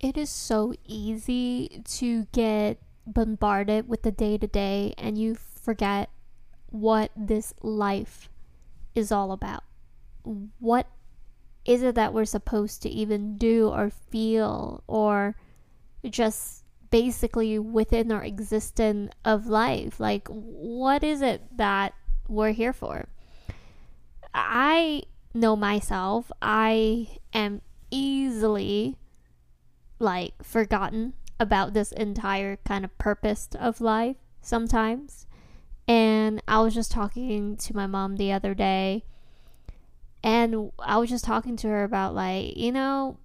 it 0.00 0.16
is 0.16 0.30
so 0.30 0.74
easy 0.84 1.82
to 1.84 2.26
get 2.32 2.78
bombarded 3.06 3.88
with 3.88 4.02
the 4.02 4.12
day 4.12 4.38
to 4.38 4.46
day 4.46 4.94
and 4.98 5.18
you 5.18 5.34
forget 5.34 6.10
what 6.70 7.10
this 7.16 7.54
life 7.62 8.28
is 8.94 9.10
all 9.10 9.32
about. 9.32 9.64
What 10.58 10.86
is 11.64 11.82
it 11.82 11.94
that 11.94 12.12
we're 12.14 12.24
supposed 12.24 12.82
to 12.82 12.88
even 12.88 13.36
do 13.36 13.68
or 13.68 13.90
feel 13.90 14.82
or 14.86 15.36
just 16.08 16.64
basically 16.90 17.58
within 17.58 18.12
our 18.12 18.22
existence 18.22 19.12
of 19.24 19.46
life? 19.46 19.98
Like, 19.98 20.28
what 20.28 21.02
is 21.02 21.22
it 21.22 21.42
that 21.56 21.94
we're 22.28 22.52
here 22.52 22.72
for? 22.72 23.08
I 24.34 25.02
know 25.34 25.56
myself, 25.56 26.30
I 26.40 27.18
am 27.32 27.62
easily 27.90 28.96
like 29.98 30.42
forgotten 30.42 31.14
about 31.40 31.72
this 31.72 31.92
entire 31.92 32.56
kind 32.64 32.84
of 32.84 32.96
purpose 32.98 33.48
of 33.58 33.80
life 33.80 34.16
sometimes. 34.40 35.26
And 35.86 36.42
I 36.46 36.60
was 36.60 36.74
just 36.74 36.92
talking 36.92 37.56
to 37.56 37.76
my 37.76 37.86
mom 37.86 38.16
the 38.16 38.32
other 38.32 38.54
day, 38.54 39.04
and 40.22 40.70
I 40.78 40.98
was 40.98 41.08
just 41.08 41.24
talking 41.24 41.56
to 41.56 41.68
her 41.68 41.84
about, 41.84 42.14
like, 42.14 42.56
you 42.56 42.72
know, 42.72 43.18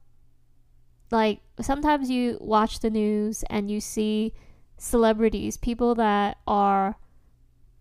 like 1.12 1.42
sometimes 1.60 2.10
you 2.10 2.38
watch 2.40 2.80
the 2.80 2.90
news 2.90 3.44
and 3.50 3.70
you 3.70 3.82
see 3.82 4.34
celebrities, 4.78 5.58
people 5.58 5.94
that 5.96 6.38
are 6.48 6.96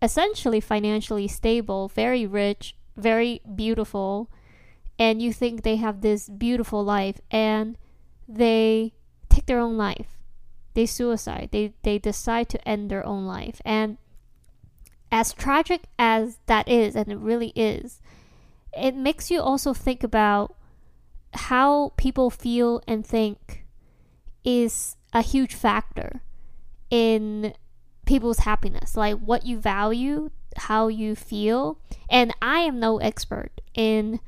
essentially 0.00 0.61
financially 0.61 1.28
stable, 1.28 1.88
very 1.88 2.27
rich, 2.27 2.74
very 2.97 3.41
beautiful, 3.55 4.30
and 4.98 5.22
you 5.22 5.33
think 5.33 5.62
they 5.62 5.77
have 5.77 6.00
this 6.00 6.28
beautiful 6.28 6.84
life, 6.84 7.20
and 7.30 7.78
they 8.36 8.92
take 9.28 9.46
their 9.46 9.59
own 9.59 9.77
life. 9.77 10.18
They 10.74 10.86
suicide. 10.86 11.50
They 11.52 11.74
they 11.82 11.98
decide 11.98 12.48
to 12.50 12.68
end 12.68 12.91
their 12.91 13.05
own 13.05 13.27
life. 13.27 13.61
And 13.64 13.98
as 15.11 15.33
tragic 15.33 15.83
as 15.98 16.38
that 16.47 16.69
is, 16.69 16.97
and 16.97 17.08
it 17.12 17.19
really 17.19 17.53
is, 17.55 18.00
it 18.77 18.94
makes 18.94 19.30
you 19.30 19.41
also 19.41 19.75
think 19.75 20.03
about 20.03 20.56
how 21.34 21.92
people 21.97 22.30
feel 22.30 22.83
and 22.88 23.06
think 23.06 23.64
is 24.44 24.97
a 25.12 25.22
huge 25.22 25.55
factor 25.55 26.22
in 26.91 27.55
people's 28.06 28.41
happiness. 28.41 28.97
Like 28.97 29.19
what 29.19 29.44
you 29.44 29.58
value, 29.58 30.30
how 30.56 30.88
you 30.88 31.14
feel. 31.14 31.78
And 32.08 32.34
I 32.41 32.60
am 32.60 32.80
no 32.80 32.98
expert 32.98 33.60
in 33.75 34.20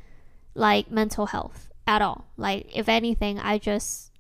like 0.54 0.90
mental 0.90 1.26
health 1.26 1.70
at 1.86 2.02
all. 2.02 2.26
Like, 2.36 2.68
if 2.74 2.88
anything, 2.88 3.38
I 3.38 3.58
just 3.58 4.10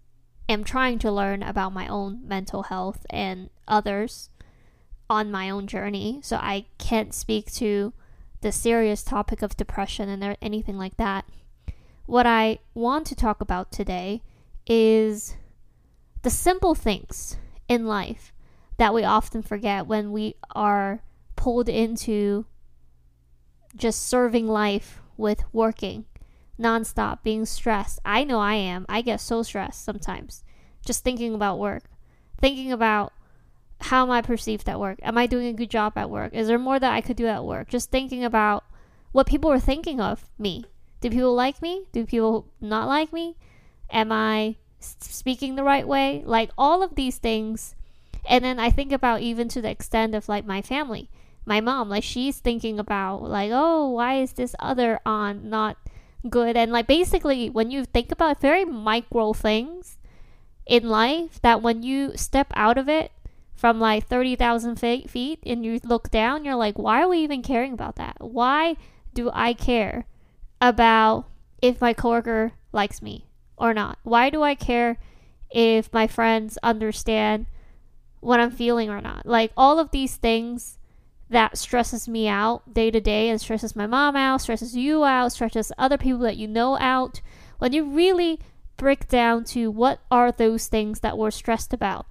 am 0.48 0.64
trying 0.64 0.98
to 1.00 1.10
learn 1.10 1.42
about 1.42 1.72
my 1.72 1.88
own 1.88 2.26
mental 2.26 2.64
health 2.64 3.06
and 3.10 3.50
others 3.66 4.30
on 5.08 5.30
my 5.30 5.50
own 5.50 5.66
journey. 5.66 6.20
So 6.22 6.36
I 6.36 6.66
can't 6.78 7.14
speak 7.14 7.52
to 7.54 7.92
the 8.40 8.52
serious 8.52 9.02
topic 9.02 9.42
of 9.42 9.56
depression 9.56 10.08
and 10.08 10.36
anything 10.42 10.76
like 10.76 10.96
that. 10.98 11.24
What 12.06 12.26
I 12.26 12.58
want 12.74 13.06
to 13.06 13.14
talk 13.14 13.40
about 13.40 13.72
today 13.72 14.22
is 14.66 15.36
the 16.22 16.30
simple 16.30 16.74
things 16.74 17.38
in 17.68 17.86
life 17.86 18.32
that 18.76 18.92
we 18.92 19.04
often 19.04 19.42
forget 19.42 19.86
when 19.86 20.12
we 20.12 20.34
are 20.54 21.02
pulled 21.36 21.68
into 21.68 22.44
just 23.76 24.02
serving 24.02 24.46
life 24.46 25.00
with 25.16 25.44
working 25.52 26.04
nonstop, 26.58 27.22
being 27.22 27.44
stressed. 27.44 27.98
I 28.04 28.24
know 28.24 28.38
I 28.38 28.54
am. 28.54 28.86
I 28.88 29.02
get 29.02 29.20
so 29.20 29.42
stressed 29.42 29.84
sometimes 29.84 30.44
just 30.84 31.02
thinking 31.02 31.34
about 31.34 31.58
work, 31.58 31.84
thinking 32.40 32.70
about 32.70 33.12
how 33.80 34.02
am 34.02 34.10
I 34.10 34.22
perceived 34.22 34.68
at 34.68 34.80
work? 34.80 34.98
Am 35.02 35.18
I 35.18 35.26
doing 35.26 35.46
a 35.46 35.52
good 35.52 35.70
job 35.70 35.94
at 35.96 36.10
work? 36.10 36.32
Is 36.34 36.46
there 36.46 36.58
more 36.58 36.78
that 36.78 36.92
I 36.92 37.00
could 37.00 37.16
do 37.16 37.26
at 37.26 37.44
work? 37.44 37.68
Just 37.68 37.90
thinking 37.90 38.24
about 38.24 38.64
what 39.12 39.26
people 39.26 39.50
are 39.50 39.60
thinking 39.60 40.00
of 40.00 40.28
me. 40.38 40.64
Do 41.00 41.10
people 41.10 41.34
like 41.34 41.60
me? 41.60 41.84
Do 41.92 42.06
people 42.06 42.46
not 42.60 42.88
like 42.88 43.12
me? 43.12 43.36
Am 43.90 44.10
I 44.10 44.56
speaking 44.80 45.54
the 45.54 45.64
right 45.64 45.86
way? 45.86 46.22
Like 46.24 46.50
all 46.56 46.82
of 46.82 46.94
these 46.94 47.18
things. 47.18 47.74
And 48.26 48.44
then 48.44 48.58
I 48.58 48.70
think 48.70 48.92
about 48.92 49.20
even 49.20 49.48
to 49.48 49.60
the 49.60 49.70
extent 49.70 50.14
of 50.14 50.28
like 50.28 50.46
my 50.46 50.62
family. 50.62 51.10
My 51.44 51.60
mom, 51.60 51.90
like 51.90 52.04
she's 52.04 52.38
thinking 52.38 52.78
about 52.78 53.22
like, 53.22 53.50
oh, 53.52 53.90
why 53.90 54.14
is 54.14 54.32
this 54.32 54.54
other 54.58 54.98
aunt 55.04 55.44
not 55.44 55.76
good. 56.28 56.56
And 56.56 56.72
like 56.72 56.86
basically 56.86 57.50
when 57.50 57.70
you 57.70 57.84
think 57.84 58.12
about 58.12 58.40
very 58.40 58.64
micro 58.64 59.32
things 59.32 59.98
in 60.66 60.88
life 60.88 61.40
that 61.42 61.62
when 61.62 61.82
you 61.82 62.16
step 62.16 62.52
out 62.54 62.78
of 62.78 62.88
it 62.88 63.12
from 63.54 63.78
like 63.78 64.06
30,000 64.06 64.76
feet 64.76 65.38
and 65.44 65.64
you 65.64 65.78
look 65.84 66.10
down 66.10 66.44
you're 66.44 66.56
like 66.56 66.76
why 66.78 67.02
are 67.02 67.08
we 67.08 67.18
even 67.18 67.42
caring 67.42 67.72
about 67.72 67.96
that? 67.96 68.16
Why 68.20 68.76
do 69.12 69.30
i 69.32 69.52
care 69.52 70.06
about 70.60 71.26
if 71.62 71.80
my 71.80 71.92
coworker 71.92 72.52
likes 72.72 73.02
me 73.02 73.26
or 73.56 73.74
not? 73.74 73.98
Why 74.02 74.30
do 74.30 74.42
i 74.42 74.54
care 74.54 74.98
if 75.50 75.92
my 75.92 76.06
friends 76.06 76.58
understand 76.62 77.46
what 78.20 78.40
i'm 78.40 78.50
feeling 78.50 78.90
or 78.90 79.00
not? 79.00 79.26
Like 79.26 79.52
all 79.56 79.78
of 79.78 79.90
these 79.90 80.16
things 80.16 80.78
that 81.30 81.56
stresses 81.58 82.08
me 82.08 82.28
out 82.28 82.72
day 82.72 82.90
to 82.90 83.00
day 83.00 83.28
and 83.28 83.40
stresses 83.40 83.74
my 83.74 83.86
mom 83.86 84.16
out, 84.16 84.40
stresses 84.42 84.76
you 84.76 85.04
out, 85.04 85.32
stresses 85.32 85.72
other 85.78 85.98
people 85.98 86.20
that 86.20 86.36
you 86.36 86.46
know 86.46 86.78
out. 86.78 87.20
When 87.58 87.72
you 87.72 87.84
really 87.84 88.40
break 88.76 89.08
down 89.08 89.44
to 89.44 89.70
what 89.70 90.00
are 90.10 90.32
those 90.32 90.68
things 90.68 91.00
that 91.00 91.16
we're 91.16 91.30
stressed 91.30 91.72
about, 91.72 92.06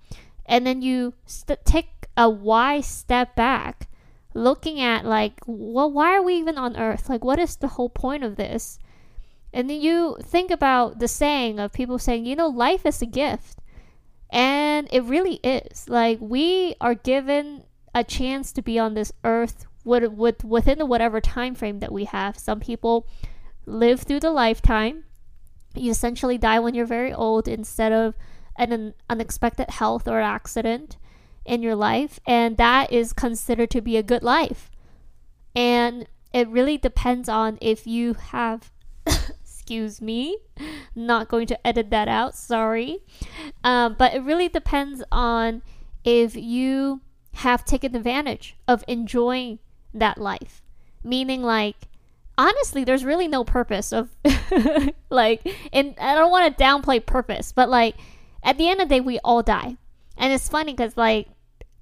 and 0.46 0.66
then 0.66 0.82
you 0.82 1.14
st- 1.26 1.66
take 1.66 2.08
a 2.18 2.30
wise 2.30 2.88
step 2.88 3.36
back, 3.36 3.90
looking 4.34 4.80
at 4.80 5.06
like, 5.06 5.40
well, 5.46 5.92
why 5.92 6.16
are 6.16 6.24
we 6.24 6.36
even 6.36 6.58
on 6.58 6.76
Earth? 6.76 7.10
Like, 7.10 7.24
what 7.24 7.40
is 7.40 7.56
the 7.56 7.70
whole 7.70 7.90
point 7.90 8.24
of 8.24 8.36
this? 8.36 8.80
And 9.54 9.70
then 9.70 9.82
you 9.82 10.18
think 10.22 10.50
about 10.50 11.00
the 11.00 11.08
saying 11.08 11.60
of 11.60 11.72
people 11.72 12.00
saying, 12.00 12.26
you 12.26 12.36
know, 12.36 12.48
life 12.48 12.86
is 12.86 13.02
a 13.02 13.06
gift. 13.06 13.60
And 14.32 14.88
it 14.92 15.04
really 15.04 15.36
is. 15.44 15.88
Like, 15.88 16.18
we 16.20 16.74
are 16.82 16.96
given 16.96 17.66
a 17.94 18.04
chance 18.04 18.52
to 18.54 18.62
be 18.62 18.80
on 18.80 18.94
this 18.94 19.12
earth 19.24 19.66
with, 19.84 20.12
with 20.12 20.44
within 20.44 20.80
the 20.80 20.86
whatever 20.86 21.22
time 21.22 21.56
frame 21.56 21.80
that 21.80 21.92
we 21.92 22.06
have. 22.06 22.38
Some 22.38 22.60
people 22.60 23.08
live 23.66 24.02
through 24.02 24.22
the 24.22 24.32
lifetime. 24.32 25.06
You 25.76 25.92
essentially 25.92 26.38
die 26.38 26.60
when 26.60 26.76
you're 26.76 26.86
very 26.86 27.14
old 27.14 27.48
instead 27.48 27.92
of 27.92 28.16
an 28.56 28.94
unexpected 29.10 29.70
health 29.72 30.08
or 30.08 30.22
accident 30.22 30.98
in 31.46 31.62
your 31.62 31.76
life, 31.76 32.20
and 32.26 32.58
that 32.58 32.92
is 32.92 33.12
considered 33.12 33.72
to 33.72 33.82
be 33.82 33.98
a 33.98 34.04
good 34.04 34.24
life. 34.24 34.70
And 35.56 36.08
it 36.34 36.48
really 36.50 36.78
depends 36.78 37.30
on 37.30 37.58
if 37.62 37.86
you 37.86 38.16
have 38.16 38.72
excuse 39.08 40.02
me 40.02 40.38
not 40.96 41.30
going 41.30 41.48
to 41.48 41.68
edit 41.68 41.90
that 41.92 42.08
out 42.08 42.36
sorry 42.36 43.00
um, 43.64 43.96
but 43.98 44.14
it 44.14 44.22
really 44.22 44.50
depends 44.50 45.04
on 45.12 45.62
if 46.04 46.36
you 46.36 47.02
have 47.34 47.66
taken 47.66 47.96
advantage 47.96 48.56
of 48.68 48.84
enjoying 48.88 49.60
that 49.94 50.18
life. 50.18 50.62
Meaning, 51.04 51.44
like, 51.44 51.76
honestly, 52.38 52.84
there's 52.84 53.04
really 53.04 53.28
no 53.28 53.44
purpose 53.44 53.92
of, 53.92 54.10
like, 55.10 55.46
and 55.74 55.96
I 56.00 56.16
don't 56.16 56.32
want 56.32 56.58
to 56.58 56.64
downplay 56.64 57.06
purpose, 57.06 57.52
but, 57.52 57.70
like, 57.70 57.96
at 58.44 58.58
the 58.58 58.70
end 58.70 58.82
of 58.82 58.90
the 58.90 58.96
day, 58.96 59.02
we 59.02 59.20
all 59.20 59.44
die. 59.44 59.78
And 60.18 60.32
it's 60.32 60.48
funny 60.48 60.74
because, 60.74 60.96
like, 60.96 61.28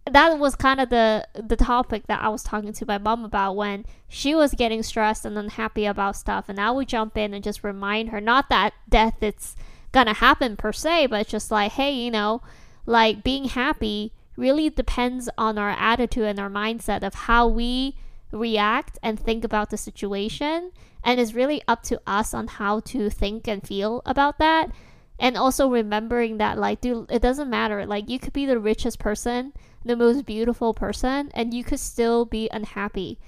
that 0.09 0.39
was 0.39 0.55
kind 0.55 0.81
of 0.81 0.89
the 0.89 1.27
the 1.33 1.55
topic 1.55 2.07
that 2.07 2.21
I 2.21 2.29
was 2.29 2.41
talking 2.41 2.73
to 2.73 2.85
my 2.85 2.97
mom 2.97 3.23
about 3.23 3.55
when 3.55 3.85
she 4.07 4.33
was 4.33 4.53
getting 4.53 4.81
stressed 4.81 5.25
and 5.25 5.37
unhappy 5.37 5.85
about 5.85 6.15
stuff 6.15 6.49
and 6.49 6.59
I 6.59 6.71
would 6.71 6.87
jump 6.87 7.17
in 7.17 7.33
and 7.33 7.43
just 7.43 7.63
remind 7.63 8.09
her 8.09 8.19
not 8.19 8.49
that 8.49 8.73
death 8.89 9.21
it's 9.21 9.55
gonna 9.91 10.15
happen 10.15 10.57
per 10.57 10.73
se 10.73 11.07
but 11.07 11.27
just 11.27 11.51
like 11.51 11.73
hey 11.73 11.91
you 11.91 12.09
know 12.09 12.41
like 12.85 13.23
being 13.23 13.45
happy 13.45 14.11
really 14.41 14.69
depends 14.69 15.29
on 15.37 15.57
our 15.57 15.69
attitude 15.69 16.25
and 16.25 16.39
our 16.39 16.49
mindset 16.49 17.03
of 17.03 17.13
how 17.13 17.47
we 17.47 17.95
react 18.31 18.97
and 19.03 19.19
think 19.19 19.43
about 19.43 19.69
the 19.69 19.77
situation. 19.77 20.71
And 21.03 21.19
it's 21.19 21.33
really 21.33 21.61
up 21.67 21.83
to 21.83 22.01
us 22.07 22.33
on 22.33 22.47
how 22.47 22.79
to 22.81 23.09
think 23.09 23.47
and 23.47 23.65
feel 23.65 24.01
about 24.05 24.39
that. 24.39 24.71
And 25.19 25.37
also 25.37 25.69
remembering 25.69 26.37
that, 26.37 26.57
like, 26.57 26.81
dude, 26.81 27.11
it 27.11 27.21
doesn't 27.21 27.49
matter. 27.49 27.85
Like, 27.85 28.09
you 28.09 28.17
could 28.17 28.33
be 28.33 28.47
the 28.47 28.59
richest 28.59 28.97
person, 28.97 29.53
the 29.85 29.95
most 29.95 30.25
beautiful 30.25 30.73
person, 30.73 31.29
and 31.35 31.53
you 31.53 31.63
could 31.63 31.79
still 31.79 32.25
be 32.25 32.49
unhappy 32.51 33.19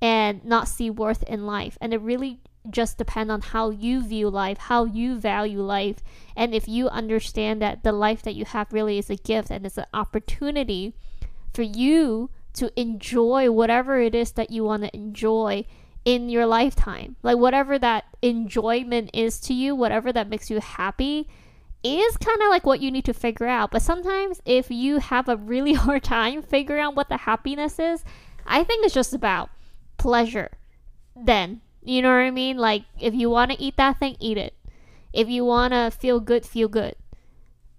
and 0.00 0.44
not 0.44 0.68
see 0.68 0.88
worth 0.88 1.22
in 1.24 1.46
life. 1.46 1.76
And 1.80 1.92
it 1.92 2.00
really 2.00 2.40
just 2.70 2.98
depend 2.98 3.30
on 3.30 3.40
how 3.40 3.70
you 3.70 4.02
view 4.02 4.30
life, 4.30 4.58
how 4.58 4.84
you 4.84 5.18
value 5.18 5.60
life, 5.60 5.96
and 6.36 6.54
if 6.54 6.68
you 6.68 6.88
understand 6.88 7.60
that 7.60 7.82
the 7.82 7.92
life 7.92 8.22
that 8.22 8.34
you 8.34 8.44
have 8.44 8.72
really 8.72 8.98
is 8.98 9.10
a 9.10 9.16
gift 9.16 9.50
and 9.50 9.66
it's 9.66 9.78
an 9.78 9.86
opportunity 9.92 10.94
for 11.52 11.62
you 11.62 12.30
to 12.54 12.80
enjoy 12.80 13.50
whatever 13.50 14.00
it 14.00 14.14
is 14.14 14.32
that 14.32 14.50
you 14.50 14.64
want 14.64 14.82
to 14.82 14.94
enjoy 14.94 15.64
in 16.04 16.28
your 16.28 16.46
lifetime. 16.46 17.16
Like 17.22 17.38
whatever 17.38 17.78
that 17.78 18.04
enjoyment 18.20 19.10
is 19.12 19.40
to 19.40 19.54
you, 19.54 19.74
whatever 19.74 20.12
that 20.12 20.28
makes 20.28 20.50
you 20.50 20.60
happy, 20.60 21.28
is 21.82 22.16
kind 22.16 22.40
of 22.42 22.48
like 22.48 22.64
what 22.64 22.80
you 22.80 22.90
need 22.90 23.04
to 23.06 23.14
figure 23.14 23.46
out. 23.46 23.70
But 23.70 23.82
sometimes 23.82 24.40
if 24.44 24.70
you 24.70 24.98
have 24.98 25.28
a 25.28 25.36
really 25.36 25.72
hard 25.74 26.04
time 26.04 26.42
figuring 26.42 26.82
out 26.82 26.96
what 26.96 27.08
the 27.08 27.18
happiness 27.18 27.78
is, 27.78 28.04
I 28.46 28.64
think 28.64 28.84
it's 28.84 28.94
just 28.94 29.14
about 29.14 29.50
pleasure. 29.98 30.50
Then, 31.14 31.60
you 31.82 32.02
know 32.02 32.10
what 32.10 32.22
I 32.22 32.30
mean? 32.30 32.56
Like 32.56 32.84
if 33.00 33.14
you 33.14 33.30
want 33.30 33.50
to 33.50 33.60
eat 33.60 33.76
that 33.76 33.98
thing, 33.98 34.16
eat 34.20 34.38
it. 34.38 34.54
If 35.12 35.28
you 35.28 35.44
want 35.44 35.72
to 35.72 35.90
feel 35.90 36.20
good, 36.20 36.46
feel 36.46 36.68
good. 36.68 36.94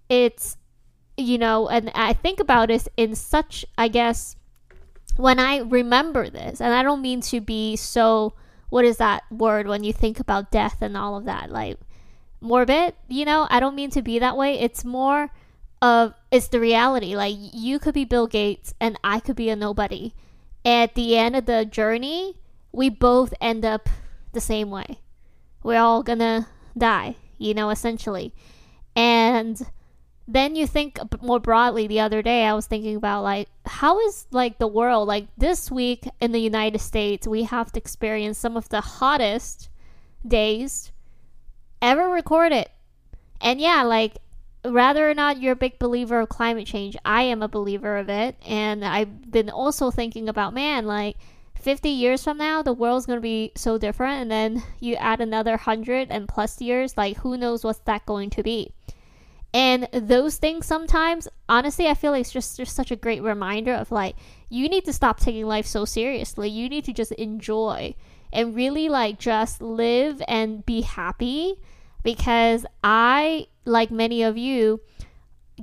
It's 0.09 0.57
you 1.17 1.37
know, 1.37 1.69
and 1.69 1.91
I 1.93 2.13
think 2.13 2.39
about 2.39 2.69
this 2.69 2.89
in 2.97 3.15
such, 3.15 3.65
I 3.77 3.87
guess, 3.87 4.35
when 5.15 5.39
I 5.39 5.59
remember 5.59 6.29
this, 6.29 6.59
and 6.59 6.73
I 6.73 6.81
don't 6.81 7.01
mean 7.01 7.21
to 7.21 7.39
be 7.39 7.75
so, 7.75 8.33
what 8.69 8.83
is 8.83 8.97
that 8.97 9.23
word 9.31 9.67
when 9.67 9.83
you 9.83 9.93
think 9.93 10.19
about 10.19 10.49
death 10.49 10.81
and 10.81 10.97
all 10.97 11.15
of 11.15 11.25
that? 11.25 11.51
Like, 11.51 11.77
morbid, 12.41 12.95
you 13.07 13.25
know, 13.25 13.47
I 13.49 13.59
don't 13.59 13.75
mean 13.75 13.91
to 13.91 14.01
be 14.01 14.19
that 14.19 14.37
way. 14.37 14.59
It's 14.59 14.83
more 14.83 15.29
of 15.81 16.13
it's 16.31 16.47
the 16.47 16.59
reality. 16.59 17.15
Like 17.15 17.35
you 17.37 17.77
could 17.77 17.93
be 17.93 18.05
Bill 18.05 18.27
Gates 18.27 18.73
and 18.79 18.97
I 19.03 19.19
could 19.19 19.35
be 19.35 19.49
a 19.49 19.55
nobody. 19.55 20.13
At 20.65 20.95
the 20.95 21.17
end 21.17 21.35
of 21.35 21.45
the 21.45 21.65
journey, 21.65 22.37
we 22.73 22.89
both 22.89 23.33
end 23.39 23.63
up 23.63 23.87
the 24.33 24.41
same 24.41 24.69
way. 24.69 24.99
We're 25.63 25.79
all 25.79 26.03
gonna 26.03 26.47
die, 26.77 27.15
you 27.37 27.53
know, 27.53 27.69
essentially. 27.69 28.33
And 28.95 29.61
then 30.27 30.55
you 30.55 30.67
think 30.67 30.99
more 31.21 31.39
broadly 31.39 31.85
the 31.85 31.99
other 31.99 32.21
day 32.21 32.45
i 32.45 32.53
was 32.53 32.65
thinking 32.65 32.95
about 32.95 33.23
like 33.23 33.49
how 33.65 33.99
is 34.07 34.25
like 34.31 34.57
the 34.57 34.65
world 34.65 35.05
like 35.05 35.27
this 35.37 35.69
week 35.69 36.07
in 36.21 36.31
the 36.31 36.39
united 36.39 36.79
states 36.79 37.27
we 37.27 37.43
have 37.43 37.73
to 37.73 37.77
experience 37.77 38.37
some 38.37 38.55
of 38.55 38.69
the 38.69 38.79
hottest 38.79 39.67
days 40.25 40.93
ever 41.83 42.09
recorded. 42.09 42.67
And 43.41 43.59
yeah, 43.59 43.83
like 43.83 44.17
rather 44.65 45.09
or 45.09 45.13
not 45.13 45.41
you're 45.41 45.51
a 45.51 45.57
big 45.57 45.77
believer 45.77 46.21
of 46.21 46.29
climate 46.29 46.65
change, 46.65 46.95
I 47.03 47.23
am 47.23 47.43
a 47.43 47.47
believer 47.47 47.97
of 47.97 48.09
it. 48.09 48.37
And 48.47 48.83
I've 48.83 49.29
been 49.29 49.49
also 49.49 49.91
thinking 49.91 50.29
about, 50.29 50.53
man, 50.53 50.85
like 50.85 51.17
50 51.63 51.89
years 51.89 52.23
from 52.23 52.37
now, 52.37 52.61
the 52.61 52.73
world's 52.73 53.05
going 53.05 53.17
to 53.17 53.21
be 53.21 53.51
so 53.55 53.77
different. 53.77 54.21
And 54.21 54.31
then 54.31 54.63
you 54.79 54.95
add 54.95 55.21
another 55.21 55.51
100 55.51 56.09
and 56.11 56.27
plus 56.27 56.61
years, 56.61 56.97
like 56.97 57.17
who 57.17 57.37
knows 57.37 57.63
what's 57.63 57.79
that 57.79 58.05
going 58.05 58.29
to 58.31 58.43
be. 58.43 58.71
And 59.53 59.87
those 59.93 60.37
things 60.37 60.65
sometimes, 60.65 61.27
honestly, 61.47 61.87
I 61.87 61.93
feel 61.93 62.11
like 62.11 62.21
it's 62.21 62.31
just, 62.31 62.57
just 62.57 62.75
such 62.75 62.89
a 62.89 62.95
great 62.95 63.21
reminder 63.21 63.73
of 63.73 63.91
like, 63.91 64.15
you 64.49 64.67
need 64.67 64.85
to 64.85 64.93
stop 64.93 65.19
taking 65.19 65.45
life 65.45 65.67
so 65.67 65.85
seriously. 65.85 66.49
You 66.49 66.69
need 66.69 66.85
to 66.85 66.93
just 66.93 67.11
enjoy 67.13 67.93
and 68.31 68.55
really 68.55 68.89
like 68.89 69.19
just 69.19 69.61
live 69.61 70.21
and 70.27 70.65
be 70.65 70.81
happy 70.81 71.55
because 72.03 72.65
I, 72.83 73.47
like 73.65 73.91
many 73.91 74.23
of 74.23 74.37
you, 74.37 74.81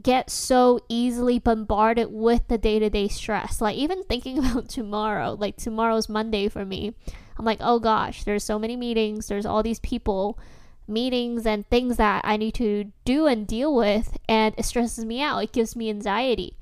get 0.03 0.31
so 0.31 0.81
easily 0.89 1.39
bombarded 1.39 2.09
with 2.11 2.49
the 2.49 2.59
day 2.59 2.79
to 2.79 2.91
day 2.91 3.09
stress. 3.09 3.61
Like, 3.61 3.77
even 3.77 4.05
thinking 4.05 4.39
about 4.45 4.69
tomorrow, 4.69 5.37
like, 5.39 5.57
tomorrow's 5.57 6.09
Monday 6.09 6.49
for 6.49 6.65
me, 6.65 6.95
I'm 7.39 7.45
like, 7.45 7.59
oh 7.61 7.79
gosh, 7.79 8.25
there's 8.25 8.45
so 8.45 8.59
many 8.59 8.77
meetings, 8.77 9.29
there's 9.29 9.47
all 9.47 9.63
these 9.63 9.81
people, 9.81 10.39
meetings, 10.87 11.47
and 11.47 11.67
things 11.67 11.97
that 11.97 12.23
I 12.25 12.37
need 12.37 12.55
to 12.55 12.93
do 13.05 13.27
and 13.27 13.47
deal 13.47 13.75
with, 13.75 14.19
and 14.29 14.55
it 14.59 14.65
stresses 14.65 15.05
me 15.05 15.23
out. 15.23 15.43
It 15.43 15.53
gives 15.53 15.75
me 15.75 15.89
anxiety. 15.89 16.57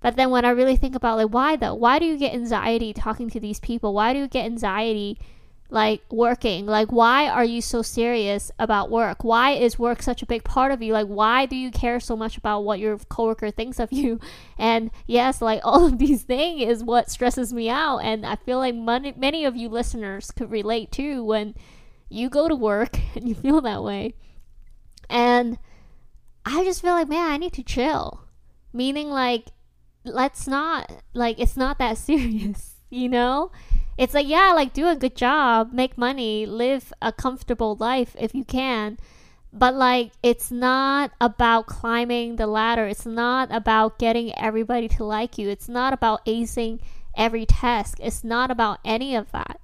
But 0.00 0.16
then 0.16 0.30
when 0.30 0.44
I 0.44 0.50
really 0.50 0.76
think 0.76 0.94
about, 0.94 1.18
like, 1.18 1.30
why 1.30 1.56
though? 1.56 1.74
Why 1.74 1.98
do 1.98 2.06
you 2.06 2.16
get 2.16 2.34
anxiety 2.34 2.92
talking 2.92 3.30
to 3.30 3.40
these 3.40 3.60
people? 3.60 3.94
Why 3.94 4.12
do 4.12 4.20
you 4.20 4.28
get 4.28 4.46
anxiety? 4.46 5.18
Like 5.70 6.00
working? 6.10 6.66
Like 6.66 6.90
why 6.90 7.28
are 7.28 7.44
you 7.44 7.60
so 7.60 7.82
serious 7.82 8.50
about 8.58 8.90
work? 8.90 9.22
Why 9.22 9.52
is 9.52 9.78
work 9.78 10.02
such 10.02 10.22
a 10.22 10.26
big 10.26 10.44
part 10.44 10.72
of 10.72 10.82
you? 10.82 10.92
Like 10.92 11.06
why 11.06 11.46
do 11.46 11.56
you 11.56 11.70
care 11.70 12.00
so 12.00 12.16
much 12.16 12.36
about 12.38 12.60
what 12.60 12.78
your 12.78 12.98
coworker 12.98 13.50
thinks 13.50 13.78
of 13.78 13.92
you? 13.92 14.20
And 14.56 14.90
yes 15.06 15.42
like 15.42 15.60
all 15.64 15.86
of 15.86 15.98
these 15.98 16.22
things 16.22 16.62
is 16.62 16.84
what 16.84 17.10
stresses 17.10 17.52
me 17.52 17.68
out. 17.68 17.98
And 17.98 18.24
i 18.24 18.36
feel 18.36 18.58
like 18.58 18.74
many, 18.74 19.12
many 19.16 19.44
of 19.44 19.56
you 19.56 19.68
listeners 19.68 20.30
could 20.30 20.50
relate 20.50 20.90
too 20.90 21.22
when 21.24 21.54
you 22.08 22.30
go 22.30 22.48
to 22.48 22.54
work 22.54 22.98
and 23.14 23.28
you 23.28 23.34
feel 23.34 23.60
that 23.60 23.82
way. 23.82 24.14
And 25.10 25.58
i 26.44 26.64
just 26.64 26.80
feel 26.80 26.94
like 26.94 27.08
man 27.08 27.30
i 27.30 27.36
need 27.36 27.52
to 27.54 27.62
chill. 27.62 28.22
Meaning 28.72 29.10
like 29.10 29.48
let's 30.04 30.46
not 30.46 31.02
like 31.12 31.38
it's 31.38 31.56
not 31.56 31.78
that 31.78 31.98
serious 31.98 32.76
you 32.90 33.08
know 33.08 33.50
it's 33.98 34.14
like 34.14 34.28
yeah 34.28 34.52
like 34.54 34.72
do 34.72 34.86
a 34.88 34.96
good 34.96 35.16
job 35.16 35.72
make 35.72 35.98
money 35.98 36.46
live 36.46 36.92
a 37.02 37.12
comfortable 37.12 37.74
life 37.76 38.16
if 38.18 38.34
you 38.34 38.44
can. 38.44 38.96
But 39.52 39.74
like 39.74 40.12
it's 40.22 40.50
not 40.50 41.10
about 41.20 41.66
climbing 41.66 42.36
the 42.36 42.46
ladder. 42.46 42.86
It's 42.86 43.06
not 43.06 43.48
about 43.50 43.98
getting 43.98 44.38
everybody 44.38 44.88
to 44.88 45.04
like 45.04 45.36
you. 45.36 45.48
It's 45.48 45.68
not 45.68 45.92
about 45.92 46.24
acing 46.26 46.80
every 47.16 47.44
task. 47.44 47.98
It's 48.00 48.22
not 48.22 48.50
about 48.50 48.78
any 48.84 49.16
of 49.16 49.32
that. 49.32 49.60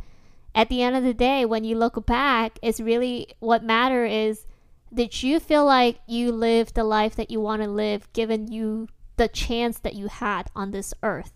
At 0.55 0.69
the 0.69 0.83
end 0.83 0.97
of 0.97 1.05
the 1.05 1.15
day 1.15 1.45
when 1.45 1.63
you 1.65 1.77
look 1.77 2.05
back 2.05 2.59
it's 2.61 2.81
really 2.81 3.29
what 3.39 3.63
matter 3.63 4.05
is 4.05 4.47
did 4.93 5.23
you 5.23 5.41
feel 5.41 5.65
like 5.65 5.99
you 6.07 6.33
lived 6.33 6.75
the 6.75 6.85
life 6.85 7.17
that 7.17 7.31
you 7.31 7.41
want 7.41 7.63
to 7.63 7.69
live 7.69 8.13
given 8.13 8.51
you 8.51 8.89
the 9.17 9.29
chance 9.29 9.79
that 9.81 9.95
you 9.95 10.09
had 10.09 10.51
on 10.57 10.71
this 10.71 10.93
earth? 11.03 11.33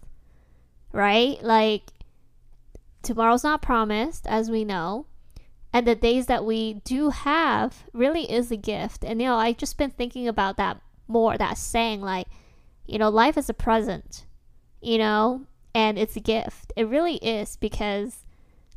Right? 0.92 1.42
Like 1.42 1.92
tomorrow's 3.02 3.44
not 3.44 3.62
promised, 3.62 4.26
as 4.26 4.50
we 4.50 4.64
know. 4.64 5.06
And 5.72 5.86
the 5.86 5.94
days 5.94 6.26
that 6.26 6.44
we 6.44 6.74
do 6.84 7.10
have 7.10 7.84
really 7.92 8.30
is 8.30 8.50
a 8.50 8.56
gift. 8.56 9.04
And, 9.04 9.20
you 9.20 9.28
know, 9.28 9.36
I've 9.36 9.58
just 9.58 9.76
been 9.76 9.90
thinking 9.90 10.26
about 10.26 10.56
that 10.56 10.80
more, 11.06 11.36
that 11.36 11.58
saying, 11.58 12.00
like, 12.00 12.26
you 12.86 12.98
know, 12.98 13.10
life 13.10 13.36
is 13.36 13.50
a 13.50 13.54
present, 13.54 14.24
you 14.80 14.98
know, 14.98 15.42
and 15.74 15.98
it's 15.98 16.16
a 16.16 16.20
gift. 16.20 16.72
It 16.74 16.88
really 16.88 17.16
is 17.16 17.56
because, 17.56 18.24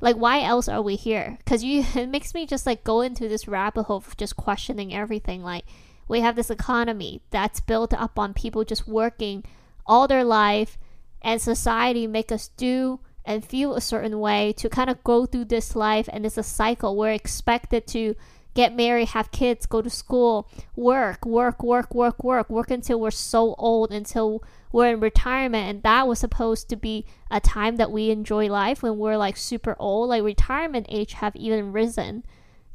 like, 0.01 0.17
why 0.17 0.43
else 0.43 0.67
are 0.67 0.81
we 0.81 0.95
here? 0.95 1.37
Because 1.39 1.63
you, 1.63 1.85
it 1.95 2.09
makes 2.09 2.33
me 2.33 2.45
just 2.45 2.65
like 2.65 2.83
go 2.83 3.01
into 3.01 3.27
this 3.27 3.47
rabbit 3.47 3.83
hole 3.83 3.97
of 3.97 4.17
just 4.17 4.35
questioning 4.35 4.93
everything. 4.93 5.43
Like, 5.43 5.65
we 6.07 6.19
have 6.19 6.35
this 6.35 6.49
economy 6.49 7.21
that's 7.29 7.61
built 7.61 7.93
up 7.93 8.19
on 8.19 8.33
people 8.33 8.65
just 8.65 8.87
working 8.87 9.45
all 9.85 10.07
their 10.07 10.25
life, 10.25 10.77
and 11.21 11.41
society 11.41 12.05
make 12.05 12.31
us 12.31 12.49
do 12.49 12.99
and 13.25 13.45
feel 13.45 13.75
a 13.75 13.81
certain 13.81 14.19
way 14.19 14.53
to 14.53 14.69
kind 14.69 14.89
of 14.89 15.03
go 15.03 15.25
through 15.25 15.45
this 15.45 15.75
life 15.75 16.09
and 16.11 16.25
it's 16.25 16.37
a 16.37 16.43
cycle. 16.43 16.97
We're 16.97 17.11
expected 17.11 17.87
to 17.87 18.15
get 18.53 18.75
married 18.75 19.09
have 19.09 19.31
kids 19.31 19.65
go 19.65 19.81
to 19.81 19.89
school 19.89 20.49
work 20.75 21.25
work 21.25 21.63
work 21.63 21.95
work 21.95 22.21
work 22.21 22.49
work 22.49 22.69
until 22.69 22.99
we're 22.99 23.09
so 23.09 23.55
old 23.57 23.91
until 23.91 24.43
we're 24.71 24.93
in 24.93 24.99
retirement. 24.99 25.69
And 25.69 25.83
that 25.83 26.07
was 26.07 26.19
supposed 26.19 26.69
to 26.69 26.75
be 26.75 27.05
a 27.29 27.39
time 27.39 27.77
that 27.77 27.91
we 27.91 28.09
enjoy 28.09 28.47
life 28.47 28.83
when 28.83 28.97
we're 28.97 29.17
like 29.17 29.37
super 29.37 29.75
old. 29.79 30.09
Like 30.09 30.23
retirement 30.23 30.87
age 30.89 31.13
have 31.13 31.35
even 31.35 31.71
risen 31.71 32.23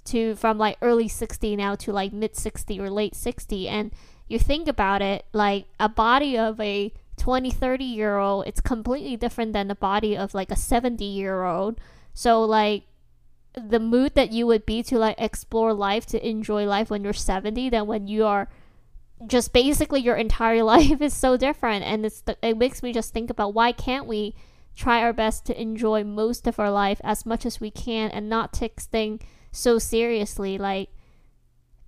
to 0.07 0.35
from 0.37 0.59
like 0.59 0.79
early 0.83 1.09
60 1.09 1.57
now 1.57 1.75
to 1.75 1.93
like 1.93 2.13
mid 2.13 2.37
60 2.37 2.81
or 2.81 2.91
late 2.91 3.15
60 3.15 3.69
and 3.69 3.93
you 4.29 4.39
think 4.39 4.69
about 4.69 5.03
it 5.03 5.25
like 5.33 5.67
a 5.81 5.89
body 5.89 6.39
of 6.39 6.61
a 6.61 6.93
20, 7.27 7.51
30 7.51 7.85
year 7.85 8.19
old, 8.19 8.47
it's 8.47 8.61
completely 8.61 9.17
different 9.17 9.53
than 9.53 9.67
the 9.67 9.75
body 9.75 10.17
of 10.17 10.33
like 10.33 10.49
a 10.53 10.55
70 10.55 11.05
year 11.05 11.43
old. 11.43 11.81
So, 12.15 12.41
like, 12.41 12.85
the 13.53 13.81
mood 13.81 14.15
that 14.15 14.31
you 14.31 14.47
would 14.47 14.65
be 14.65 14.81
to 14.85 14.97
like 14.97 15.17
explore 15.19 15.75
life, 15.75 16.07
to 16.07 16.25
enjoy 16.25 16.67
life 16.67 16.89
when 16.89 17.03
you're 17.03 17.13
70 17.13 17.69
than 17.71 17.89
when 17.89 18.07
you 18.07 18.25
are 18.25 18.49
just 19.27 19.53
basically 19.53 19.99
your 19.99 20.15
entire 20.15 20.63
life 20.75 21.01
is 21.01 21.15
so 21.15 21.37
different. 21.37 21.85
And 21.85 22.07
it's 22.07 22.21
the, 22.21 22.39
it 22.43 22.57
makes 22.57 22.81
me 22.81 22.93
just 22.93 23.13
think 23.13 23.29
about 23.29 23.55
why 23.55 23.73
can't 23.73 24.07
we 24.07 24.37
try 24.77 25.03
our 25.03 25.13
best 25.13 25.45
to 25.47 25.61
enjoy 25.61 26.05
most 26.05 26.47
of 26.47 26.61
our 26.61 26.71
life 26.71 27.01
as 27.03 27.27
much 27.27 27.45
as 27.45 27.61
we 27.61 27.73
can 27.73 28.09
and 28.13 28.29
not 28.29 28.53
take 28.53 28.81
things 28.81 29.23
so 29.51 29.81
seriously. 29.81 30.59
Like, 30.59 30.91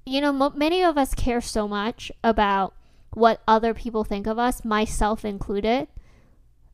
you 0.05 0.21
know, 0.21 0.33
many 0.33 0.83
of 0.83 0.99
us 0.99 1.15
care 1.15 1.41
so 1.41 1.69
much 1.69 2.11
about 2.25 2.75
what 3.13 3.43
other 3.49 3.75
people 3.75 4.05
think 4.05 4.27
of 4.27 4.39
us, 4.39 4.65
myself 4.65 5.25
included. 5.25 5.89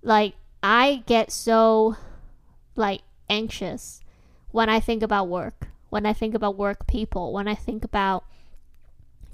Like 0.03 0.35
I 0.63 1.03
get 1.07 1.31
so 1.33 1.97
like 2.77 3.03
anxious 3.29 4.01
when 4.51 4.69
I 4.69 4.81
think 4.81 5.03
about 5.03 5.29
work, 5.29 5.69
when 5.91 6.07
I 6.07 6.13
think 6.13 6.35
about 6.35 6.57
work 6.57 6.87
people, 6.87 7.33
when 7.33 7.49
I 7.49 7.55
think 7.55 7.85
about 7.85 8.25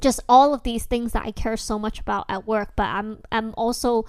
just 0.01 0.21
all 0.29 0.55
of 0.55 0.63
these 0.63 0.87
things 0.87 1.13
that 1.13 1.27
I 1.27 1.31
care 1.31 1.57
so 1.57 1.79
much 1.79 2.01
about 2.01 2.25
at 2.29 2.47
work, 2.47 2.73
but 2.77 2.87
I'm 2.87 3.19
I'm 3.31 3.55
also 3.57 4.07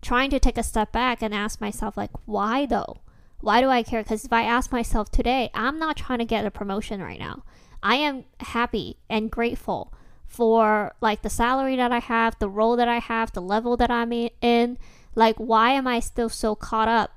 trying 0.00 0.30
to 0.30 0.40
take 0.40 0.58
a 0.58 0.62
step 0.62 0.92
back 0.92 1.22
and 1.22 1.34
ask 1.34 1.60
myself 1.60 1.96
like 1.96 2.10
why 2.24 2.66
though? 2.66 2.98
Why 3.40 3.60
do 3.60 3.68
I 3.68 3.82
care? 3.82 4.02
Cuz 4.02 4.24
if 4.24 4.32
I 4.32 4.42
ask 4.42 4.72
myself 4.72 5.10
today, 5.10 5.50
I'm 5.54 5.78
not 5.78 5.96
trying 5.96 6.18
to 6.18 6.24
get 6.24 6.46
a 6.46 6.50
promotion 6.50 7.00
right 7.02 7.20
now. 7.20 7.44
I 7.82 7.96
am 7.96 8.24
happy 8.40 8.96
and 9.08 9.30
grateful 9.30 9.92
for 10.28 10.94
like 11.00 11.22
the 11.22 11.30
salary 11.30 11.74
that 11.76 11.90
I 11.90 11.98
have, 11.98 12.38
the 12.38 12.48
role 12.48 12.76
that 12.76 12.86
I 12.86 12.98
have, 12.98 13.32
the 13.32 13.42
level 13.42 13.76
that 13.78 13.90
I'm 13.90 14.12
in. 14.12 14.78
Like, 15.14 15.36
why 15.36 15.72
am 15.72 15.88
I 15.88 15.98
still 15.98 16.28
so 16.28 16.54
caught 16.54 16.86
up 16.86 17.10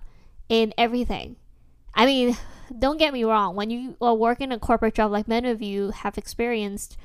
in 0.50 0.74
everything? 0.78 1.36
I 1.94 2.06
mean, 2.06 2.38
don't 2.80 2.98
get 2.98 3.14
me 3.14 3.24
wrong, 3.24 3.56
when 3.56 3.70
you 3.70 3.96
are 4.02 4.16
working 4.16 4.52
a 4.52 4.58
corporate 4.58 4.96
job, 4.96 5.12
like 5.12 5.28
many 5.28 5.50
of 5.50 5.62
you 5.62 5.92
have 5.92 6.18
experienced, 6.18 6.98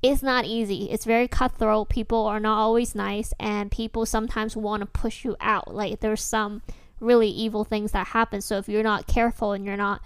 it's 0.00 0.22
not 0.22 0.44
easy. 0.44 0.90
It's 0.90 1.04
very 1.04 1.26
cutthroat. 1.26 1.88
People 1.88 2.24
are 2.24 2.38
not 2.38 2.58
always 2.58 2.94
nice, 2.94 3.34
and 3.40 3.70
people 3.70 4.06
sometimes 4.06 4.56
want 4.56 4.80
to 4.80 4.86
push 4.86 5.24
you 5.24 5.36
out. 5.40 5.74
Like 5.74 6.00
there's 6.00 6.22
some 6.22 6.62
really 7.00 7.28
evil 7.28 7.64
things 7.64 7.92
that 7.92 8.08
happen. 8.08 8.40
So 8.40 8.58
if 8.58 8.68
you're 8.68 8.82
not 8.82 9.08
careful 9.08 9.52
and 9.52 9.64
you're 9.64 9.76
not 9.76 10.00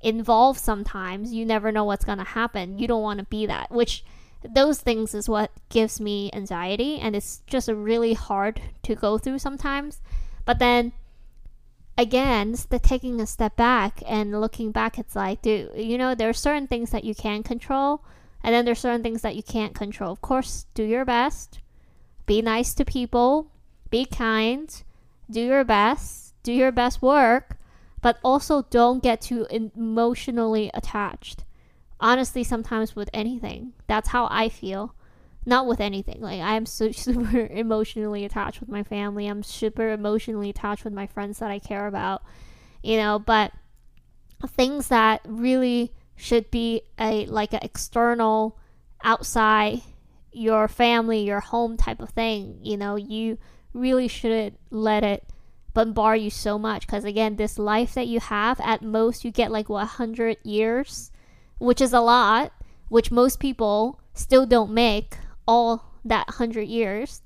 involved 0.00 0.60
sometimes, 0.60 1.32
you 1.32 1.44
never 1.44 1.70
know 1.70 1.84
what's 1.84 2.04
going 2.04 2.18
to 2.18 2.24
happen. 2.24 2.78
You 2.78 2.88
don't 2.88 3.02
want 3.02 3.18
to 3.18 3.26
be 3.26 3.46
that, 3.46 3.70
which 3.70 4.02
those 4.44 4.80
things 4.80 5.14
is 5.14 5.28
what 5.28 5.50
gives 5.68 6.00
me 6.00 6.30
anxiety 6.32 6.98
and 6.98 7.16
it's 7.16 7.42
just 7.46 7.68
really 7.68 8.14
hard 8.14 8.60
to 8.82 8.94
go 8.94 9.18
through 9.18 9.38
sometimes. 9.38 10.00
But 10.44 10.58
then 10.58 10.92
again, 11.96 12.54
the 12.70 12.78
taking 12.78 13.20
a 13.20 13.26
step 13.26 13.56
back 13.56 14.02
and 14.06 14.40
looking 14.40 14.72
back, 14.72 14.98
it's 14.98 15.16
like, 15.16 15.42
dude, 15.42 15.70
you 15.76 15.98
know, 15.98 16.14
there 16.14 16.28
are 16.28 16.34
certain 16.34 16.66
things 16.66 16.90
that 16.90 17.04
you 17.04 17.14
can 17.14 17.42
control, 17.42 18.04
and 18.42 18.54
then 18.54 18.64
there's 18.64 18.80
certain 18.80 19.02
things 19.02 19.22
that 19.22 19.36
you 19.36 19.42
can't 19.42 19.74
control. 19.74 20.12
Of 20.12 20.20
course, 20.20 20.66
do 20.74 20.82
your 20.82 21.04
best, 21.04 21.60
be 22.26 22.42
nice 22.42 22.74
to 22.74 22.84
people, 22.84 23.50
be 23.90 24.04
kind, 24.04 24.82
do 25.30 25.40
your 25.40 25.64
best, 25.64 26.34
do 26.42 26.52
your 26.52 26.72
best 26.72 27.00
work, 27.00 27.56
but 28.02 28.18
also 28.22 28.62
don't 28.68 29.02
get 29.02 29.22
too 29.22 29.46
emotionally 29.50 30.70
attached. 30.74 31.44
Honestly, 32.04 32.44
sometimes 32.44 32.94
with 32.94 33.08
anything, 33.14 33.72
that's 33.86 34.10
how 34.10 34.28
I 34.30 34.50
feel 34.50 34.94
not 35.46 35.66
with 35.66 35.80
anything. 35.80 36.20
Like 36.20 36.40
I 36.40 36.54
am 36.54 36.66
so 36.66 36.90
super 36.92 37.46
emotionally 37.50 38.26
attached 38.26 38.60
with 38.60 38.68
my 38.68 38.82
family. 38.82 39.26
I'm 39.26 39.42
super 39.42 39.90
emotionally 39.90 40.50
attached 40.50 40.84
with 40.84 40.92
my 40.92 41.06
friends 41.06 41.38
that 41.38 41.50
I 41.50 41.58
care 41.58 41.86
about. 41.86 42.22
You 42.82 42.98
know, 42.98 43.18
but 43.18 43.52
things 44.46 44.88
that 44.88 45.22
really 45.24 45.94
should 46.14 46.50
be 46.50 46.82
a 47.00 47.24
like 47.24 47.54
an 47.54 47.60
external 47.62 48.58
outside 49.02 49.80
your 50.30 50.68
family, 50.68 51.20
your 51.20 51.40
home 51.40 51.78
type 51.78 52.00
of 52.00 52.10
thing, 52.10 52.58
you 52.62 52.76
know, 52.76 52.96
you 52.96 53.38
really 53.72 54.08
shouldn't 54.08 54.58
let 54.70 55.02
it 55.02 55.24
bombard 55.72 56.20
you 56.20 56.28
so 56.28 56.58
much 56.58 56.86
because 56.86 57.04
again, 57.04 57.36
this 57.36 57.58
life 57.58 57.94
that 57.94 58.06
you 58.06 58.20
have 58.20 58.60
at 58.60 58.82
most 58.82 59.24
you 59.24 59.30
get 59.30 59.50
like 59.50 59.70
what 59.70 59.78
100 59.78 60.36
years, 60.44 61.10
which 61.58 61.80
is 61.80 61.92
a 61.92 62.00
lot, 62.00 62.52
which 62.88 63.10
most 63.10 63.40
people 63.40 64.00
still 64.12 64.46
don't 64.46 64.72
make 64.72 65.16
all 65.46 65.92
that 66.04 66.28
100 66.28 66.62
years. 66.62 67.22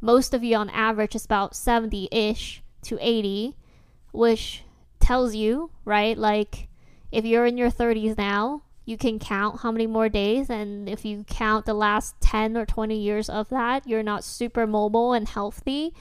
Most 0.00 0.32
of 0.34 0.44
you, 0.44 0.56
on 0.56 0.70
average, 0.70 1.14
is 1.14 1.24
about 1.24 1.56
70 1.56 2.08
ish 2.12 2.62
to 2.82 2.98
80, 3.00 3.56
which 4.12 4.62
tells 5.00 5.34
you, 5.34 5.70
right? 5.84 6.16
Like, 6.16 6.68
if 7.10 7.24
you're 7.24 7.46
in 7.46 7.56
your 7.56 7.70
30s 7.70 8.16
now, 8.16 8.62
you 8.84 8.96
can 8.96 9.18
count 9.18 9.60
how 9.60 9.72
many 9.72 9.86
more 9.86 10.08
days. 10.08 10.48
And 10.48 10.88
if 10.88 11.04
you 11.04 11.24
count 11.24 11.66
the 11.66 11.74
last 11.74 12.20
10 12.20 12.56
or 12.56 12.64
20 12.64 12.96
years 12.96 13.28
of 13.28 13.48
that, 13.48 13.86
you're 13.86 14.02
not 14.02 14.24
super 14.24 14.66
mobile 14.66 15.12
and 15.12 15.28
healthy, 15.28 15.94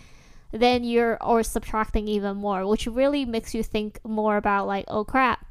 then 0.51 0.83
you're 0.83 1.17
or 1.21 1.43
subtracting 1.43 2.07
even 2.07 2.37
more, 2.37 2.65
which 2.65 2.87
really 2.87 3.25
makes 3.25 3.53
you 3.53 3.63
think 3.63 3.99
more 4.05 4.37
about, 4.37 4.67
like, 4.67 4.85
oh 4.87 5.03
crap, 5.03 5.45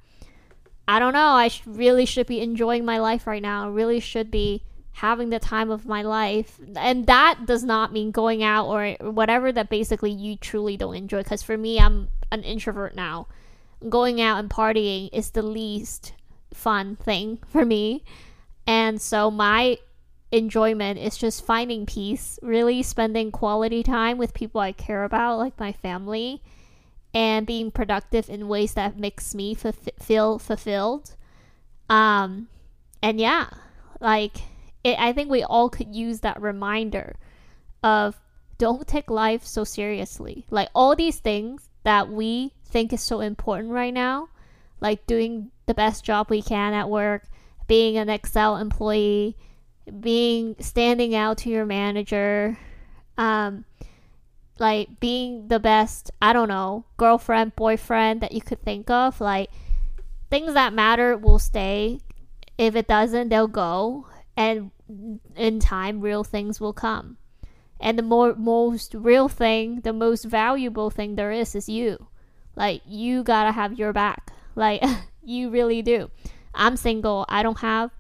I 0.89 0.99
don't 0.99 1.13
know, 1.13 1.31
I 1.33 1.49
sh- 1.49 1.63
really 1.67 2.07
should 2.07 2.27
be 2.27 2.41
enjoying 2.41 2.85
my 2.85 2.99
life 2.99 3.27
right 3.27 3.43
now. 3.43 3.65
I 3.65 3.69
really 3.69 4.01
should 4.01 4.31
be 4.31 4.63
having 4.93 5.31
the 5.31 5.39
time 5.39 5.71
of 5.71 5.85
my 5.85 6.03
life. 6.03 6.59
And 6.77 7.07
that 7.07 7.45
does 7.45 7.65
not 7.65 7.93
mean 7.93 8.13
going 8.13 8.43
out 8.43 8.67
or 8.67 8.97
whatever 9.01 9.53
that 9.53 9.69
basically 9.69 10.11
you 10.11 10.37
truly 10.37 10.77
don't 10.77 10.95
enjoy. 10.95 11.23
Because 11.23 11.43
for 11.43 11.59
me, 11.59 11.79
I'm 11.79 12.09
an 12.33 12.43
introvert 12.43 12.95
now. 12.95 13.27
Going 13.89 14.21
out 14.21 14.39
and 14.39 14.49
partying 14.49 15.11
is 15.13 15.31
the 15.31 15.43
least 15.43 16.15
fun 16.55 16.97
thing 16.97 17.41
for 17.49 17.65
me. 17.65 18.05
And 18.67 19.01
so 19.01 19.31
my 19.31 19.79
enjoyment 20.33 20.99
is 20.99 21.17
just 21.17 21.45
finding 21.45 21.87
peace, 21.87 22.39
really 22.43 22.83
spending 22.83 23.31
quality 23.31 23.83
time 23.83 24.19
with 24.19 24.35
people 24.35 24.61
I 24.61 24.73
care 24.73 25.05
about, 25.05 25.39
like 25.39 25.59
my 25.59 25.73
family, 25.73 26.43
and 27.17 27.47
being 27.47 27.71
productive 27.71 28.29
in 28.29 28.47
ways 28.47 28.75
that 28.75 28.99
makes 28.99 29.35
me 29.35 29.55
feel 29.55 30.39
fulfilled. 30.39 31.17
Um, 31.89 32.49
and 33.03 33.19
yeah, 33.19 33.49
like 34.03 34.37
it, 34.85 34.99
I 34.99 35.15
think 35.15 35.31
we 35.31 35.43
all 35.43 35.71
could 35.71 35.95
use 35.95 36.21
that 36.21 36.43
reminder 36.43 37.17
of 37.83 38.21
don't 38.59 38.87
take 38.87 39.09
life 39.09 39.47
so 39.47 39.65
seriously. 39.65 40.45
Like 40.51 40.69
all 40.75 40.95
these 40.95 41.19
things 41.19 41.71
that 41.85 42.11
we 42.11 42.53
think 42.67 42.93
is 42.93 43.01
so 43.01 43.21
important 43.21 43.73
right 43.73 43.95
now, 43.95 44.29
like 44.83 45.07
doing 45.07 45.51
the 45.65 45.73
best 45.73 46.05
job 46.05 46.29
we 46.29 46.43
can 46.43 46.75
at 46.75 46.91
work, 46.91 47.23
being 47.67 47.97
an 47.97 48.11
Excel 48.11 48.59
employee, 48.59 49.39
being 50.01 50.55
standing 50.61 51.15
out 51.15 51.39
to 51.39 51.49
your 51.49 51.65
manager, 51.65 52.59
um, 53.17 53.65
like 54.59 55.01
being 55.01 55.49
the 55.49 55.61
best, 55.61 56.11
I 56.21 56.33
don't 56.33 56.49
know, 56.49 56.85
girlfriend, 56.97 57.57
boyfriend 57.57 58.21
that 58.21 58.33
you 58.33 58.41
could 58.41 58.63
think 58.63 58.91
of, 58.91 59.21
like 59.21 59.51
things 60.31 60.55
that 60.55 60.73
matter 60.73 61.17
will 61.17 61.39
stay. 61.39 62.01
If 62.59 62.75
it 62.75 62.89
doesn't, 62.89 63.29
they'll 63.29 63.49
go. 63.49 64.07
And 64.37 64.71
in 65.35 65.61
time, 65.61 66.01
real 66.01 66.25
things 66.25 66.61
will 66.61 66.73
come. 66.73 67.19
And 67.81 67.99
the 67.99 68.03
more 68.03 68.35
most 68.35 68.95
real 68.95 69.29
thing, 69.29 69.81
the 69.81 69.93
most 69.93 70.25
valuable 70.25 70.91
thing 70.91 71.15
there 71.15 71.33
is, 71.33 71.55
is 71.55 71.69
you. 71.69 72.09
Like 72.55 72.83
you 72.87 73.23
gotta 73.23 73.53
have 73.53 73.79
your 73.79 73.93
back. 73.93 74.33
Like 74.55 74.83
you 75.23 75.51
really 75.51 75.83
do. 75.83 76.11
I'm 76.55 76.77
single. 76.77 77.27
I 77.29 77.43
don't 77.43 77.59
have, 77.59 77.91